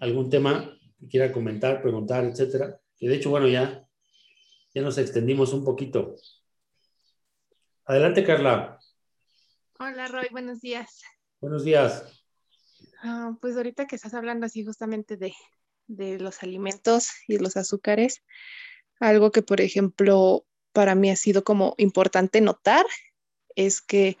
[0.00, 2.80] algún tema que quiera comentar, preguntar, etcétera?
[2.96, 3.86] Que de hecho, bueno, ya,
[4.74, 6.16] ya nos extendimos un poquito.
[7.86, 8.78] Adelante, Carla.
[9.78, 11.02] Hola, Roy, buenos días.
[11.40, 12.04] Buenos días.
[13.02, 15.32] Uh, pues ahorita que estás hablando así justamente de,
[15.86, 18.22] de, los alimentos y los azúcares,
[19.00, 22.84] algo que por ejemplo para mí ha sido como importante notar
[23.56, 24.18] es que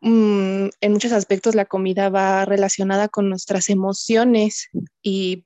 [0.00, 4.68] um, en muchos aspectos la comida va relacionada con nuestras emociones
[5.02, 5.44] y,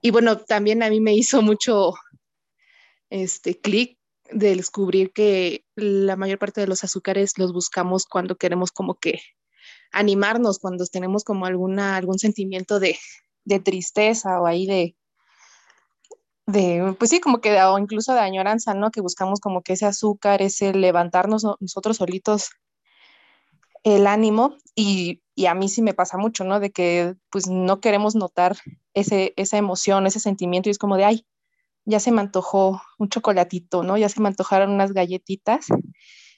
[0.00, 1.94] y bueno, también a mí me hizo mucho
[3.10, 3.98] este clic
[4.30, 9.20] de descubrir que la mayor parte de los azúcares los buscamos cuando queremos como que
[9.92, 12.98] animarnos cuando tenemos como alguna, algún sentimiento de,
[13.44, 14.96] de tristeza o ahí de,
[16.46, 18.90] de, pues sí, como que, o incluso de añoranza, ¿no?
[18.90, 22.50] Que buscamos como que ese azúcar, ese levantarnos nosotros solitos
[23.82, 26.60] el ánimo y, y a mí sí me pasa mucho, ¿no?
[26.60, 28.58] De que pues no queremos notar
[28.92, 31.26] ese, esa emoción, ese sentimiento y es como de, ay,
[31.86, 33.96] ya se me antojó un chocolatito, ¿no?
[33.96, 35.68] Ya se me antojaron unas galletitas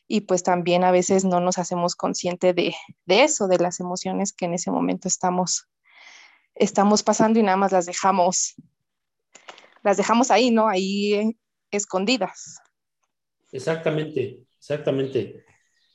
[0.07, 4.33] y pues también a veces no nos hacemos consciente de, de eso, de las emociones
[4.33, 5.69] que en ese momento estamos,
[6.55, 8.55] estamos pasando y nada más las dejamos,
[9.83, 10.69] las dejamos ahí, ¿no?
[10.69, 11.37] Ahí
[11.73, 12.61] escondidas.
[13.51, 15.45] Exactamente, exactamente.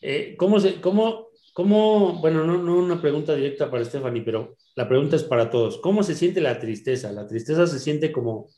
[0.01, 1.27] Eh, ¿cómo, se, cómo,
[1.57, 5.79] cómo, bueno, no, no una pregunta directa para Stephanie, pero la pregunta es para todos.
[5.79, 7.11] ¿Cómo se siente la tristeza?
[7.11, 8.51] La tristeza se siente como,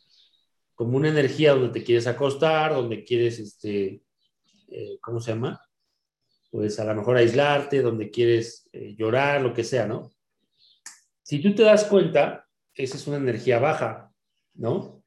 [0.76, 4.02] como una energía donde te quieres acostar, donde quieres, este,
[4.68, 5.62] eh, ¿cómo se llama?
[6.52, 10.12] Pues a lo mejor aislarte, donde quieres eh, llorar, lo que sea, ¿no?
[11.24, 14.12] Si tú te das cuenta, esa es una energía baja,
[14.56, 15.06] ¿no?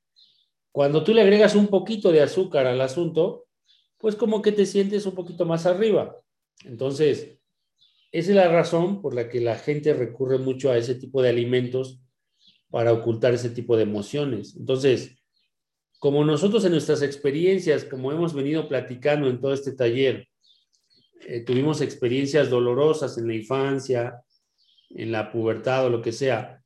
[0.71, 3.49] Cuando tú le agregas un poquito de azúcar al asunto,
[3.99, 6.17] pues como que te sientes un poquito más arriba.
[6.65, 7.42] Entonces,
[8.13, 11.31] esa es la razón por la que la gente recurre mucho a ese tipo de
[11.31, 11.99] alimentos
[12.71, 14.55] para ocultar ese tipo de emociones.
[14.55, 15.17] Entonces,
[15.99, 20.29] como nosotros en nuestras experiencias, como hemos venido platicando en todo este taller,
[21.27, 24.21] eh, tuvimos experiencias dolorosas en la infancia,
[24.91, 26.63] en la pubertad o lo que sea,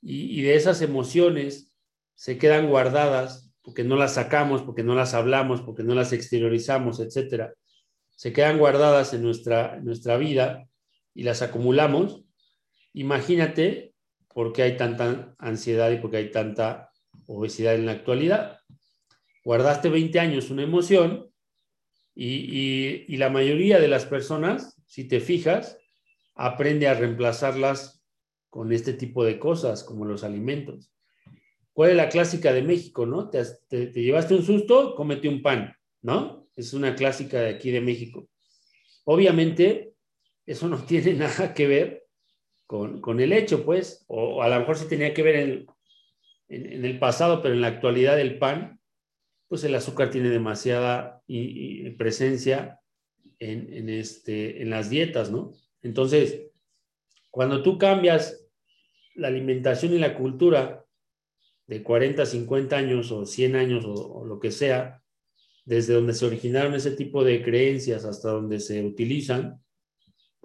[0.00, 1.74] y, de esas emociones
[2.14, 7.00] se quedan guardadas porque no las sacamos, porque no las hablamos, porque no las exteriorizamos,
[7.00, 7.54] etcétera,
[8.14, 10.68] se quedan guardadas en nuestra, nuestra vida
[11.16, 12.24] y las acumulamos,
[12.92, 13.94] imagínate
[14.32, 16.92] por qué hay tanta ansiedad y por qué hay tanta
[17.26, 18.60] obesidad en la actualidad.
[19.44, 21.30] Guardaste 20 años una emoción
[22.14, 25.78] y, y la mayoría de las personas, si te fijas,
[26.34, 28.02] aprende a reemplazarlas
[28.50, 30.92] con este tipo de cosas, como los alimentos.
[31.72, 33.28] ¿Cuál es la clásica de México, no?
[33.28, 33.44] Te,
[33.92, 36.48] llevaste un susto, cómete un pan, ¿no?
[36.56, 38.28] Es una clásica de aquí de México.
[39.04, 39.92] Obviamente,
[40.46, 42.04] eso no tiene nada que ver
[42.66, 45.66] con, el hecho, pues, o, a lo mejor sí tenía que ver en,
[46.48, 48.80] en, el pasado, pero en la actualidad el pan,
[49.48, 51.22] pues el azúcar tiene demasiada
[51.96, 52.80] presencia
[53.38, 55.52] en, en, este, en las dietas, ¿no?
[55.82, 56.50] Entonces,
[57.30, 58.46] cuando tú cambias
[59.14, 60.84] la alimentación y la cultura
[61.66, 65.02] de 40, 50 años o 100 años o, lo que sea,
[65.64, 69.60] desde donde se originaron ese tipo de creencias hasta donde se utilizan,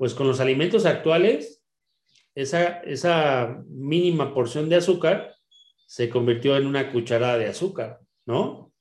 [0.02, 1.62] pues con los alimentos actuales,
[2.34, 5.36] esa, esa mínima porción de azúcar
[5.86, 8.74] se convirtió en una cucharada de azúcar, ¿no?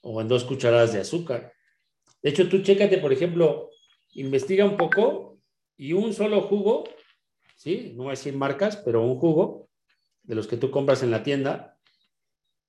[0.00, 1.52] O en dos cucharadas de azúcar.
[2.22, 3.68] De hecho, tú chécate, por ejemplo,
[4.14, 5.40] investiga un poco
[5.76, 6.84] y un solo jugo,
[7.54, 7.92] ¿sí?
[7.94, 9.68] No voy a decir marcas, pero un jugo
[10.22, 11.76] de los que tú compras en la tienda,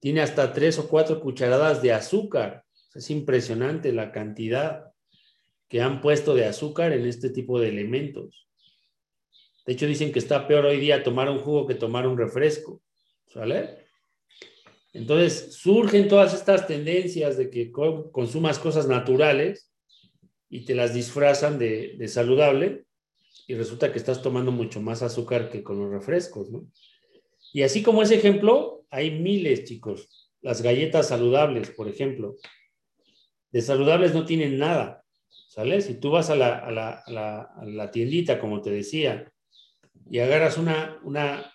[0.01, 2.65] tiene hasta tres o cuatro cucharadas de azúcar.
[2.93, 4.92] Es impresionante la cantidad
[5.73, 8.47] que han puesto de azúcar en este tipo de elementos.
[9.65, 12.79] De hecho, dicen que está peor hoy día tomar un jugo que tomar un refresco.
[13.25, 13.87] ¿Sale?
[14.93, 19.71] Entonces, surgen todas estas tendencias de que consumas cosas naturales
[20.47, 22.85] y te las disfrazan de, saludable
[23.47, 26.67] y resulta que estás tomando mucho más azúcar que con los refrescos, ¿no?
[27.51, 30.29] Y así como ese ejemplo, hay miles, chicos.
[30.39, 32.35] Las galletas saludables, por ejemplo.
[33.51, 35.02] De saludables no tienen nada,
[35.53, 35.81] ¿sale?
[35.81, 39.31] Si tú vas a la, a la, la, tiendita, como te decía,
[40.09, 41.53] y agarras una, una,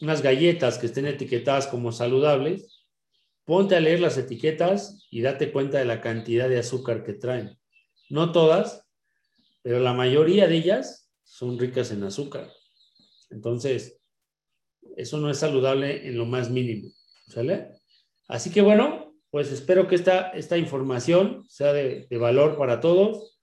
[0.00, 2.86] unas galletas que estén etiquetadas como saludables,
[3.44, 7.58] ponte a leer las etiquetas y date cuenta de la cantidad de azúcar que traen.
[8.08, 8.86] No todas,
[9.62, 12.52] pero la mayoría de ellas son ricas en azúcar.
[13.30, 14.00] Entonces,
[14.96, 16.88] eso no es saludable en lo más mínimo.
[17.26, 17.80] ¿Sale?
[18.28, 19.03] Así que bueno,
[19.34, 23.36] pues espero que esta, esta información sea de, de valor para todos.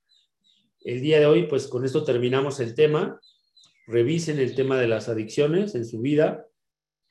[0.85, 3.19] El día de hoy, pues con esto terminamos el tema.
[3.87, 6.47] Revisen el tema de las adicciones en su vida,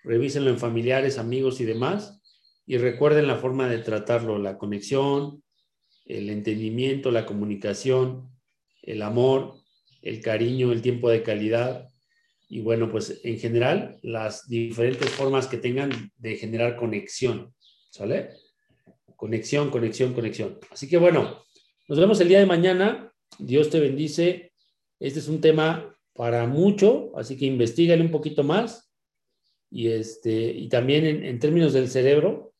[0.02, 2.22] revísenlo en familiares, amigos y demás,
[2.64, 5.42] y recuerden la forma de tratarlo, la conexión,
[6.06, 8.30] el entendimiento, la comunicación,
[8.80, 9.56] el amor,
[10.00, 11.90] el cariño, el tiempo de calidad,
[12.48, 17.54] y bueno, pues en general las diferentes formas que tengan de generar conexión,
[17.90, 18.30] ¿sale?
[19.20, 20.58] Conexión, conexión, conexión.
[20.70, 21.44] Así que bueno,
[21.88, 23.12] nos vemos el día de mañana.
[23.38, 24.54] Dios te bendice.
[24.98, 28.90] Este es un tema para mucho, así que investigale un poquito más.
[29.70, 32.54] Y, este, y también en, en términos del cerebro,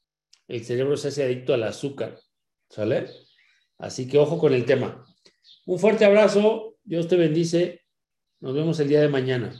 [0.49, 2.21] el cerebro se hace adicto al azúcar,
[2.69, 3.07] ¿sale?
[3.79, 5.03] Así que ojo con el tema.
[5.65, 7.85] Un fuerte abrazo, Dios te bendice.
[8.41, 9.59] Nos vemos el día de mañana.